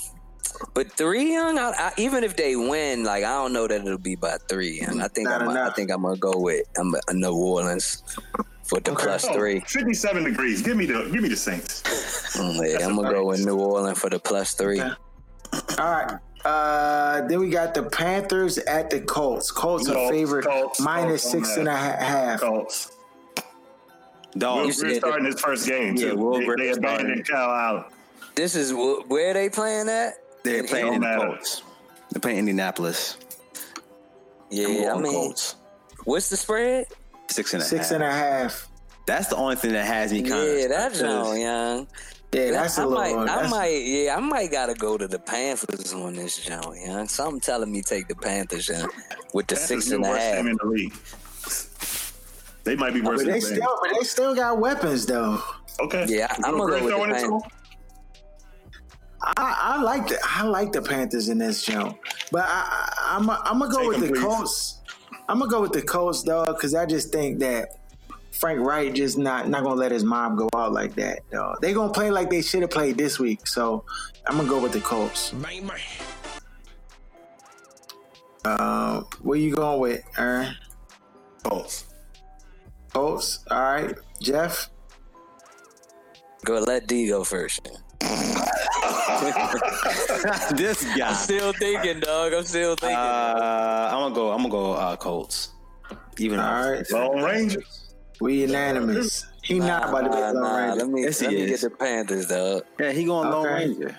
[0.73, 1.59] but three, young.
[1.59, 4.81] I, I, even if they win, like I don't know that it'll be by three.
[4.81, 8.03] And I think Not I'm, I think I'm gonna go with I'm a New Orleans
[8.63, 9.61] for the plus Oh, three.
[9.61, 10.63] 57 degrees.
[10.63, 11.83] Give me the give me the Saints.
[12.37, 14.81] Mm, yeah, I'm gonna go with New Orleans for the plus three.
[14.81, 14.93] Okay.
[15.79, 16.19] All right.
[16.45, 19.51] Uh, then we got the Panthers at the Colts.
[19.51, 21.59] Colts are favorite Colts, minus Colts on six that.
[21.61, 22.41] and a ha- half.
[22.41, 22.93] Colts.
[24.37, 24.59] Dog.
[24.59, 26.17] Will You said Grier starting his first game Yeah, too.
[26.17, 27.85] Will they, they abandoned Kyle Allen.
[28.35, 30.15] This is wh- where they playing at.
[30.43, 31.25] They're And playing don't in the.
[31.27, 31.63] Colts.
[32.11, 33.17] They're playing Indianapolis.
[34.51, 35.57] Yeah, I'm I going mean, Colts.
[36.05, 36.87] what's the spread?
[37.29, 37.71] Six and a half.
[37.71, 38.69] Six and a half.
[39.07, 40.59] That's the only thing that has me kind of.
[40.59, 41.87] Yeah, that's on, young.
[42.35, 43.21] Yeah, that's I a might, little.
[43.23, 47.07] I that's- might, yeah, I might gotta go to the Panthers on this joint, young.
[47.07, 48.89] Something telling me take the Panthers, young,
[49.33, 50.37] with the That's six the and a worst half.
[50.37, 50.95] team in the league.
[52.65, 55.41] They might be worse But than they the still, but they still got weapons though.
[55.81, 56.07] Okay.
[56.09, 57.41] Yeah, I- I'm gonna go with the it to Pan- him?
[59.23, 61.99] I, I like the I like the Panthers in this jump,
[62.31, 64.23] but I, I, I'm I'm gonna go Take with them, the please.
[64.25, 64.81] Colts.
[65.29, 67.69] I'm gonna go with the Colts, dog, because I just think that
[68.35, 71.61] Frank Reich just not not gonna let his mob go out like that, dog.
[71.61, 73.85] They gonna play like they should have played this week, so
[74.27, 75.33] I'm gonna go with the Colts.
[78.45, 80.55] Um, where you going with, Aaron?
[81.45, 81.87] Colts.
[82.93, 83.45] Colts.
[83.51, 84.69] All right, Jeff.
[86.45, 87.81] Go let D go first.
[90.57, 91.13] this guy.
[91.15, 92.35] Still thinking, dog.
[92.35, 92.99] I'm still thinking.
[92.99, 94.31] Uh, I'm gonna go.
[94.33, 95.51] I'm gonna go uh, Colts.
[96.19, 97.63] Even All right, Lone Ranger.
[98.21, 99.27] We unanimous.
[99.43, 100.77] He not about to be Nah, a Lone Ranger.
[100.85, 102.63] let me Yes, he let me get the Panthers, dog.
[102.81, 103.55] yeah, he going Lone Okay.
[103.67, 103.99] Ranger.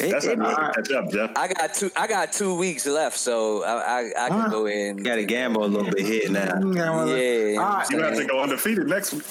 [0.00, 1.30] It- That's it- how you catch up, Jeff.
[1.36, 1.90] I got two.
[1.96, 3.72] I got two weeks left, so I
[4.16, 4.48] I, I can Huh?
[4.48, 4.96] go in.
[4.96, 6.60] got to gamble a little bit here now.
[6.74, 6.88] Yeah.
[6.90, 9.22] All right, You have to go undefeated next week.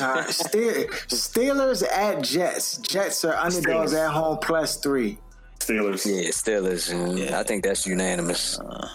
[0.00, 2.78] Uh, Ste- Steelers at Jets.
[2.78, 4.04] Jets are underdogs Steelers.
[4.06, 5.18] at home plus three.
[5.60, 6.04] Steelers.
[6.06, 7.18] Yeah, Steelers.
[7.18, 7.38] Yeah.
[7.38, 8.58] I think that's unanimous.
[8.58, 8.88] Um,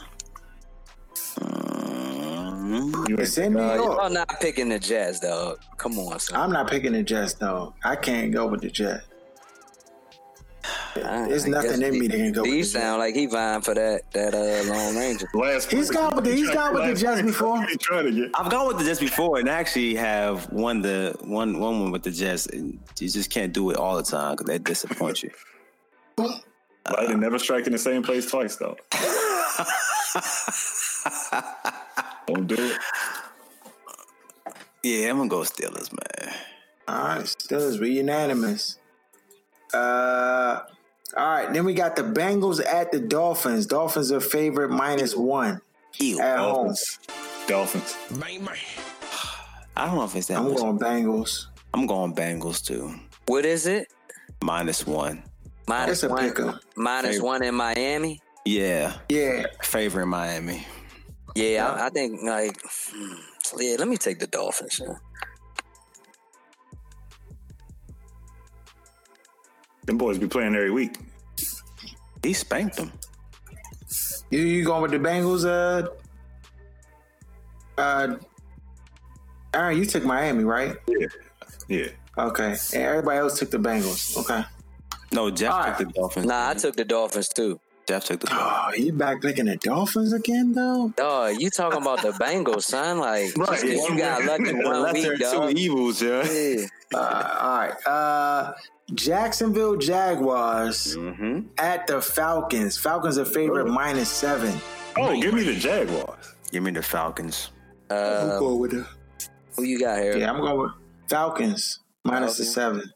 [2.71, 3.97] You It's ain't- in New Uh, York.
[3.99, 5.59] y'all not picking the Jets, dog.
[5.77, 6.39] Come on, son.
[6.39, 7.73] I'm not picking the Jets though.
[7.83, 9.05] I can't go with the Jets.
[10.93, 13.61] There's nothing in me D- that can go with D the sound like he vying
[13.61, 15.27] for that that uh Lone Ranger.
[15.35, 15.97] Last He's place.
[15.97, 17.63] gone with the- he's gone with the Last Jets before.
[17.65, 18.29] He's trying to get.
[18.35, 22.03] I've gone with the Jets before and actually have won the one one one with
[22.03, 22.45] the Jets.
[22.47, 25.31] And you just can't do it all the time because they disappoint you.
[26.97, 28.75] Lightning never strike in the same place twice, though.
[32.33, 32.77] Don't do it.
[34.83, 36.33] Yeah, I'm gonna go Steelers, man.
[36.87, 38.77] All right, Steelers, we unanimous.
[39.73, 40.61] Uh,
[41.15, 43.65] all right, then we got the Bengals at the Dolphins.
[43.67, 45.61] Dolphins are favorite minus one
[45.99, 46.19] Ew.
[46.19, 46.67] at home.
[46.67, 46.99] Dolphins.
[47.47, 47.97] Dolphins.
[49.77, 50.57] I don't know if it's that I'm much.
[50.57, 51.45] going Bengals.
[51.73, 52.93] I'm going Bengals too.
[53.27, 53.87] What is it?
[54.43, 55.23] Minus one.
[55.67, 56.29] Minus It's a one.
[56.29, 56.59] pick'em.
[56.75, 57.25] Minus Favorite.
[57.25, 58.19] one in Miami.
[58.45, 60.65] Yeah, Yeah, favorite Miami.
[61.35, 62.57] Yeah, I, I think like
[63.59, 63.75] yeah.
[63.79, 64.81] Let me take the Dolphins.
[64.83, 64.95] Yeah.
[69.85, 70.97] Them boys be playing every week.
[72.23, 72.91] He spanked them.
[74.29, 75.45] you you going with the Bengals?
[75.45, 75.89] Uh,
[77.81, 78.15] uh,
[79.53, 80.75] Aaron, you took Miami, right?
[80.87, 81.07] Yeah.
[81.67, 81.87] Yeah.
[82.17, 84.17] Okay, and everybody else took the Bengals.
[84.17, 84.43] Okay,
[85.13, 85.77] No, Jeff All took right.
[85.87, 86.25] the Dolphins.
[86.25, 87.59] Nah, I took the Dolphins too.
[87.91, 90.93] Jeff took the Oh, you back picking the Dolphins again, though?
[90.95, 92.99] Dog, you talking about the Bengals, son?
[92.99, 96.23] Like, Right, just 'cause one you got lucky one Lesser week, of two evils, yeah.
[96.31, 96.65] Yeah.
[96.93, 97.85] Uh, all right.
[97.85, 98.53] Uh,
[98.93, 101.47] Jacksonville Jaguars Mm-hmm.
[101.57, 102.77] at the Falcons.
[102.77, 104.53] Falcons are favorite minus seven.
[104.97, 106.33] Oh, give me the Jaguars.
[106.49, 107.49] Give me the Falcons.
[107.89, 108.87] I'm Uh, going with the
[109.57, 110.15] who you got here?
[110.15, 110.31] yeah.
[110.31, 110.71] I'm going with
[111.09, 112.89] Falcons minus the seven.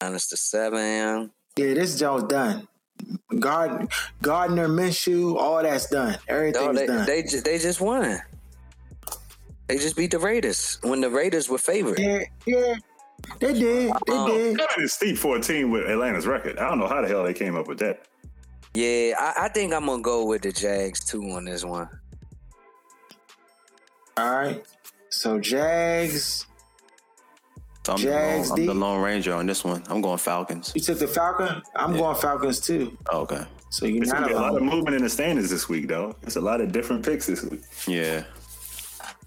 [0.00, 1.32] Minus the seven.
[1.56, 2.68] Yeah, this Jones done.
[3.38, 3.88] Gard-
[4.22, 6.16] Gardner Minshew, all that's done.
[6.28, 7.06] Everything's Dog, they, done.
[7.06, 8.20] they ju- they just won.
[9.68, 11.98] They just beat the Raiders when the Raiders were favored.
[11.98, 12.74] yeah, yeah,
[13.40, 13.92] they did.
[14.06, 14.28] They Oh.
[14.28, 14.56] did.
[14.58, 16.58] That is steep for a team with Atlanta's record.
[16.58, 18.06] I don't know how the hell they came up with that.
[18.74, 21.88] Yeah, I, I think I'm gonna go with the Jags too on this one.
[24.16, 24.64] All right.
[25.10, 26.46] So Jags,
[27.84, 29.82] So I'm, Jags, the lone, I'm the Lone Ranger on this one.
[29.88, 30.72] I'm going Falcons.
[30.74, 31.62] you took the Falcon.
[31.76, 32.96] I'm going Falcons too.
[33.12, 33.44] Oh, okay.
[33.68, 36.16] So you're gonna be a lot of movement in the standings this week, though.
[36.22, 37.60] It's a lot of different picks this week.
[37.86, 38.24] Yeah.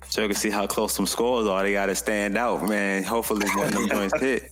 [0.10, 1.62] So you can see how close some scores are.
[1.64, 3.03] They got to stand out, man.
[3.03, 4.51] Hopefully, one of them joints hit.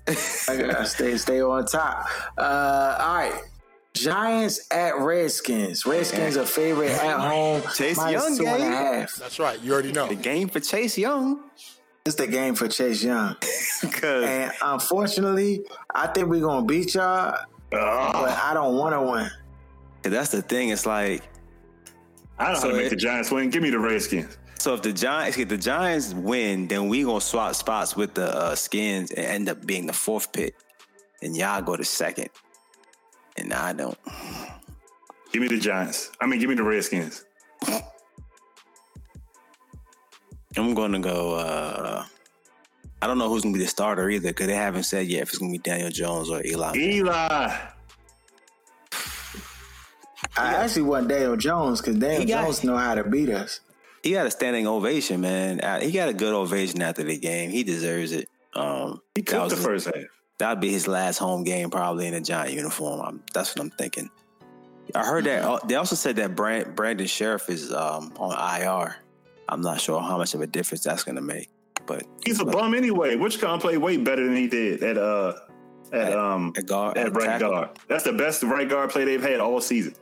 [0.49, 2.05] I gotta stay stay on top.
[2.37, 3.41] Uh, all right.
[3.93, 5.85] Giants at Redskins.
[5.85, 7.63] Redskins are favorite at home.
[7.73, 9.07] Chase minus Young two and game.
[9.17, 9.59] That's right.
[9.61, 10.07] You already know.
[10.07, 11.39] the game for Chase Young.
[12.05, 13.35] It's the game for Chase Young.
[13.81, 17.35] Because And unfortunately, I think we're gonna beat y'all,
[17.71, 19.29] but I don't wanna win.
[20.03, 20.69] that's the thing.
[20.69, 21.23] It's like,
[22.37, 23.49] I don't know how to make it- the Giants win.
[23.49, 24.37] Give me the Redskins.
[24.59, 28.27] so if the Giants if the Giants win, then we gonna swap spots with the
[28.37, 30.53] uh, Skins and end up being the fourth pick,
[31.23, 32.29] and y'all go to second,
[33.35, 33.97] and I don't.
[35.31, 36.11] Give me the Giants.
[36.21, 37.25] I mean, give me the Redskins.
[40.57, 41.35] I'm gonna go.
[41.35, 42.05] uh
[43.01, 45.29] I don't know who's gonna be the starter either, because they haven't said yet if
[45.29, 46.75] it's gonna be Daniel Jones or Eli.
[46.75, 47.57] Eli.
[50.37, 53.59] I actually want Daniel Jones because Daniel got- Jones know how to beat us.
[54.03, 55.59] He got a standing ovation, man.
[55.61, 57.49] Uh, He got a good ovation after the game.
[57.49, 58.29] He deserves it.
[58.53, 59.95] Um, He that took was the his- first half.
[60.37, 62.99] That'd be his last home game, probably in a giant uniform.
[63.01, 64.09] I'm, that's what I'm thinking.
[64.93, 68.31] I heard that uh, they also said that Brand, Brandon Scherff is um, on
[68.61, 68.97] IR.
[69.49, 71.49] I'm not sure how much of a difference that's going to make,
[71.85, 73.15] but He's a bum anyway.
[73.15, 75.33] Which can play way better than he did at uh
[75.93, 77.51] at um at guard, at at right tackle.
[77.51, 77.69] guard.
[77.87, 79.95] That's the best right guard play they've had all season.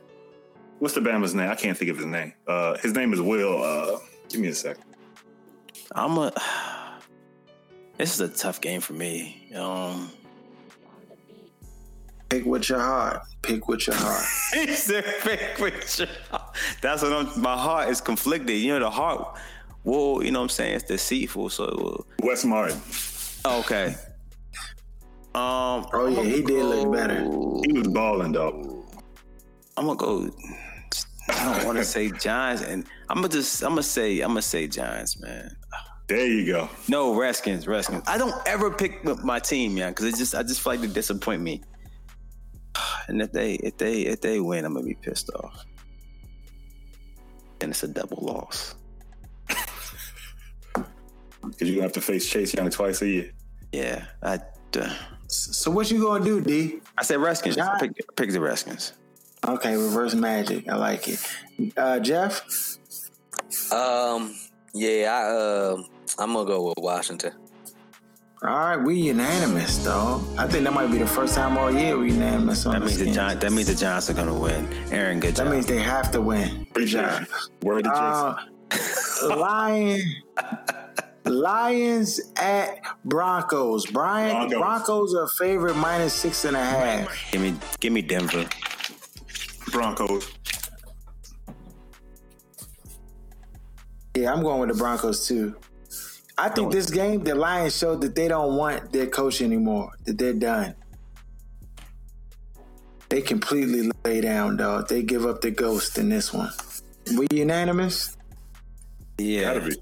[0.78, 1.50] What's the Bama's name?
[1.50, 2.32] I can't think of his name.
[2.46, 3.62] Uh, his name is Will.
[3.62, 4.84] Uh, give me a second.
[5.94, 6.32] I'm a.
[7.96, 9.48] This is a tough game for me.
[9.54, 10.10] Um,
[12.28, 13.22] Pick with your heart.
[13.42, 14.24] Pick with your heart.
[14.54, 17.40] he said, "Pick with your heart." That's what I'm.
[17.40, 18.56] My heart is conflicted.
[18.56, 19.36] You know, the heart.
[19.84, 20.76] Well, you know what I'm saying?
[20.76, 21.50] It's deceitful.
[21.50, 22.80] So, it will- Wes Martin.
[23.44, 23.94] okay.
[25.34, 27.20] Um, Oh yeah, he did look better.
[27.66, 28.84] He was balling though.
[29.76, 30.30] I'm gonna go.
[31.28, 33.62] I don't want to say Giants, and I'm gonna just.
[33.62, 34.20] I'm gonna say.
[34.20, 35.54] I'm gonna say Giants, man.
[36.06, 36.68] There you go.
[36.88, 38.04] No, Redskins, Redskins.
[38.06, 40.34] I don't ever pick my team, man, because it just.
[40.34, 41.62] I just feel like they disappoint me.
[43.08, 45.64] And if they, if they, if they win, I'm gonna be pissed off.
[47.60, 48.74] And it's a double loss.
[51.42, 53.30] Because you're gonna have to face Chase Young twice a year.
[53.70, 54.40] Yeah, I.
[54.78, 54.94] Uh,
[55.26, 56.80] So what you gonna do, D?
[56.96, 57.56] I said Redskins.
[57.56, 57.82] Giants.
[57.82, 58.94] Pick, pick the Redskins.
[59.46, 60.66] Okay, reverse magic.
[60.70, 61.20] I like it.
[61.76, 62.40] Uh, Jeff.
[63.70, 64.34] Um,
[64.72, 65.76] yeah, I uh,
[66.18, 67.32] I'm gonna go with Washington.
[68.42, 70.22] All right, we unanimous, though.
[70.36, 72.86] I think that might be the first time all year we unanimous on That the
[72.86, 73.16] means the Skins.
[73.16, 73.42] Giants.
[73.42, 74.68] That means the Giants are gonna win.
[74.90, 75.46] Aaron, good job.
[75.46, 76.48] That means they have to win.
[76.50, 77.22] Good Appreciate job.
[77.62, 77.68] you.
[77.68, 79.30] Word to Jason.
[79.32, 80.02] Uh, Lion,
[81.24, 83.86] Lions at Broncos.
[83.86, 84.58] Brian, Broncos.
[84.58, 87.30] Broncos are favorite minus six and a half.
[87.32, 88.44] give me, give me Denver.
[89.72, 90.30] Broncos.
[94.16, 95.56] Yeah, I'm going with the Broncos too.
[96.36, 99.92] I think this game, the Lions showed that they don't want their coach anymore.
[100.04, 100.74] That they're done.
[103.08, 104.88] They completely lay down, dog.
[104.88, 106.50] They give up the ghost in this one.
[107.16, 108.16] We unanimous?
[109.18, 109.54] Yeah.
[109.54, 109.76] Gotta be.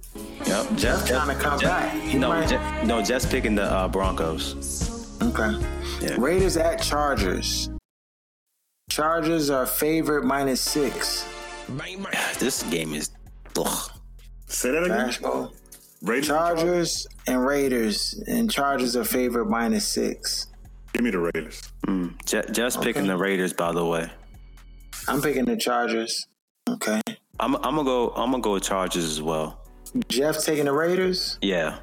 [0.46, 0.66] Yep.
[0.76, 1.94] Jeff trying to come Jeff- back.
[2.02, 5.18] He no, might- Je- no, just picking the uh, Broncos.
[5.22, 5.52] Okay.
[6.02, 6.16] Yeah.
[6.18, 7.70] Raiders at Chargers.
[8.90, 11.26] Chargers are favorite minus six.
[12.38, 13.10] This game is.
[13.56, 13.90] Ugh.
[14.48, 15.06] Say that again.
[15.06, 15.54] Basketball.
[16.02, 16.26] Raiders.
[16.26, 20.48] Chargers and Raiders, and Chargers are favorite minus six.
[20.92, 21.62] Give me the Raiders.
[21.86, 22.14] Mm.
[22.26, 24.10] Je- just picking the Raiders, by the way.
[25.08, 26.26] I'm picking the Chargers.
[26.68, 27.00] Okay.
[27.40, 28.10] I'm, I'm gonna go.
[28.10, 29.60] I'm gonna go with Chargers as well.
[30.08, 31.38] Jeff taking the Raiders.
[31.40, 31.78] Yeah.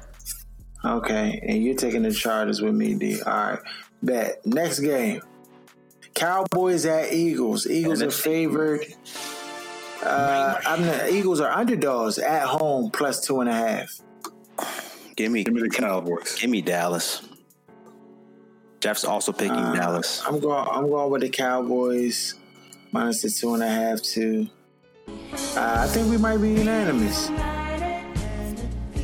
[0.84, 3.20] Okay, and you're taking the Chargers with me, D.
[3.22, 3.58] All right.
[4.02, 4.44] Bet.
[4.46, 5.20] Next game.
[6.14, 7.66] Cowboys at Eagles.
[7.66, 8.84] Eagles are favored.
[10.02, 14.00] Uh, I'm the Eagles are underdogs at home plus two and a half.
[15.20, 16.36] Give me, Give me the Cowboys.
[16.40, 17.20] give me Dallas.
[18.80, 20.22] Jeff's also picking Uh, Dallas.
[20.26, 20.66] I'm going.
[20.66, 22.36] I'm going with the Cowboys
[22.92, 24.00] minus the two and a half.
[24.00, 24.48] Too.
[25.06, 27.28] Uh, I think we might be unanimous.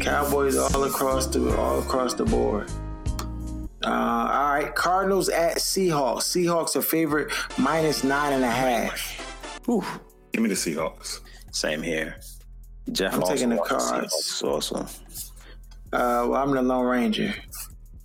[0.01, 2.71] Cowboys all across the all across the board.
[3.85, 6.23] Uh, all right, Cardinals at Seahawks.
[6.23, 9.61] Seahawks are favorite minus nine and a half.
[9.67, 9.85] Whew.
[10.33, 11.21] Give me the Seahawks.
[11.53, 12.17] Same here.
[12.91, 14.13] Jeff I'm taking the Cards.
[14.41, 14.87] Seahawks Also,
[15.97, 17.35] Uh, well, I'm the Lone Ranger.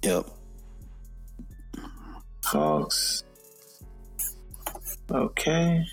[0.02, 0.26] yep.
[2.46, 3.26] Hawks.
[5.12, 5.84] Okay.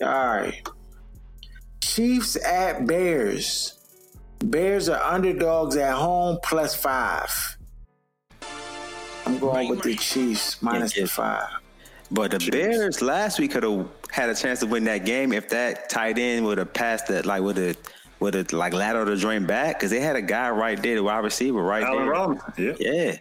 [0.00, 0.54] All right.
[1.80, 3.80] Chiefs at Bears.
[4.38, 7.56] Bears are underdogs at home plus five.
[9.26, 11.48] I'm going with the Chiefs minus Yeah, the five.
[12.12, 15.48] But the Bears last week could have had a chance to win that game if
[15.48, 17.76] that tight end would have passed that, like, would have,
[18.20, 21.02] would have like lateral to joint back because they had a guy right there, the
[21.02, 22.10] wide receiver right Allen there.
[22.10, 22.52] Robinson.
[22.56, 22.74] Yeah.
[22.78, 23.16] Yeah.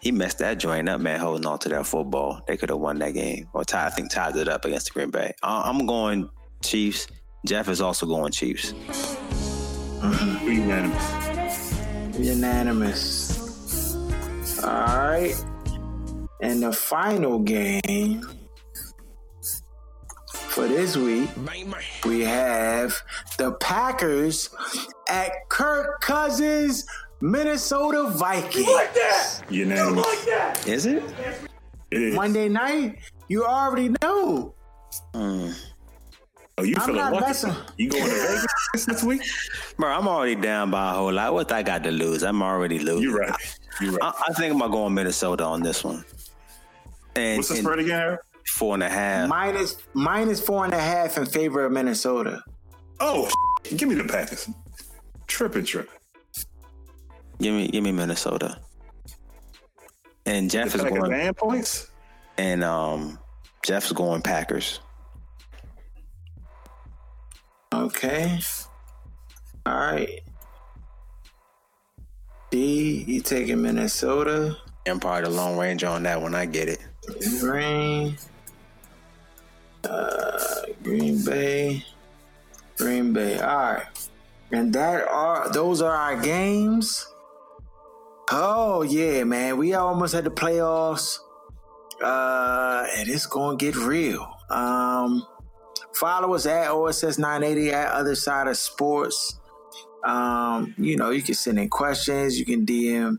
[0.00, 2.40] He messed that joint up, man, holding on to that football.
[2.46, 3.48] They could have won that game.
[3.52, 5.32] Or tie, I think tied it up against the Green Bay.
[5.42, 6.30] I- I'm going
[6.62, 7.08] Chiefs.
[7.46, 8.72] Jeff is also going Chiefs.
[10.44, 12.18] We unanimous.
[12.18, 13.94] Unanimous.
[14.62, 15.34] All right.
[16.40, 18.22] And the final game
[20.58, 21.30] for this week,
[22.04, 22.92] we have
[23.36, 24.50] the Packers
[25.08, 26.84] at Kirk Cousins,
[27.20, 28.66] Minnesota Vikings.
[28.66, 29.42] You like that?
[29.50, 30.26] Unanimous.
[30.66, 31.04] Is it?
[31.92, 32.14] It is.
[32.16, 32.98] Monday night,
[33.28, 34.52] you already know.
[35.14, 35.52] Oh,
[36.64, 37.26] you I'm feeling not lucky?
[37.26, 37.54] messing.
[37.76, 39.22] You going to Vegas this week?
[39.76, 41.34] Bro, I'm already down by a whole lot.
[41.34, 42.24] What I got to lose?
[42.24, 43.04] I'm already losing.
[43.04, 43.58] You right.
[43.80, 44.02] You right.
[44.02, 46.04] I, I think I'm going Minnesota on this one.
[47.14, 48.18] And, What's the and spread again, Harry?
[48.50, 49.28] Four and a half.
[49.28, 52.42] Minus minus four and a half in favor of Minnesota.
[53.00, 53.30] Oh,
[53.76, 54.48] give me the Packers.
[55.26, 55.92] Tripping, tripping.
[57.40, 58.58] Give me, give me Minnesota.
[60.26, 61.90] And Jeff Is is like going, man points?
[62.36, 63.18] and um,
[63.64, 64.80] Jeff's going Packers.
[67.72, 68.38] Okay.
[69.66, 70.20] All right.
[72.50, 74.56] D, you taking Minnesota.
[74.86, 76.34] I'm probably the long range on that one.
[76.34, 76.80] I get it.
[77.40, 78.16] Green.
[80.82, 81.84] Green Bay.
[82.76, 83.38] Green Bay.
[83.38, 84.08] All right.
[84.52, 87.06] And that are those are our games.
[88.30, 89.56] Oh yeah, man.
[89.56, 91.18] We almost had the playoffs.
[92.02, 94.26] Uh and it's gonna get real.
[94.50, 95.26] Um
[95.94, 99.38] follow us at OSS 980 at other side of sports.
[100.04, 103.18] Um, you know, you can send in questions, you can DM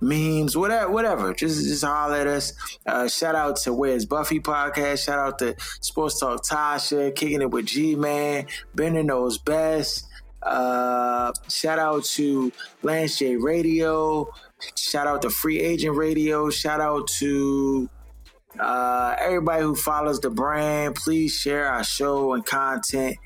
[0.00, 1.34] memes, whatever, whatever.
[1.34, 2.52] Just just holler at us.
[2.86, 5.04] Uh, shout out to Where's Buffy podcast.
[5.04, 10.06] Shout out to Sports Talk Tasha, kicking it with G Man, Bender knows best.
[10.42, 14.32] Uh, shout out to Lance J Radio.
[14.76, 16.50] Shout out to Free Agent Radio.
[16.50, 17.88] Shout out to
[18.58, 20.94] uh, everybody who follows the brand.
[20.94, 23.16] Please share our show and content.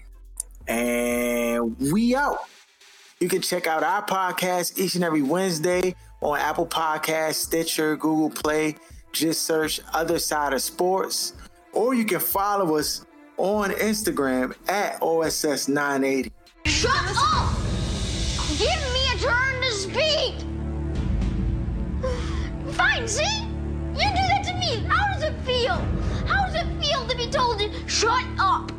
[0.66, 2.38] And we out.
[3.20, 8.30] You can check out our podcast each and every Wednesday on Apple Podcasts, Stitcher, Google
[8.30, 8.76] Play.
[9.12, 11.34] Just search Other Side of Sports.
[11.72, 13.04] Or you can follow us
[13.36, 16.30] on Instagram at OSS980.
[16.66, 17.56] Shut up!
[18.58, 20.34] Give me a turn to speak!
[22.74, 23.42] Fine, see?
[23.94, 24.84] You do that to me.
[24.88, 25.76] How does it feel?
[26.26, 28.70] How does it feel to be told to shut up?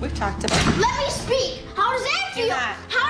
[0.00, 1.62] We've talked about Let me speak.
[1.76, 2.46] How does that feel?
[2.46, 2.76] You're not.
[2.88, 3.00] How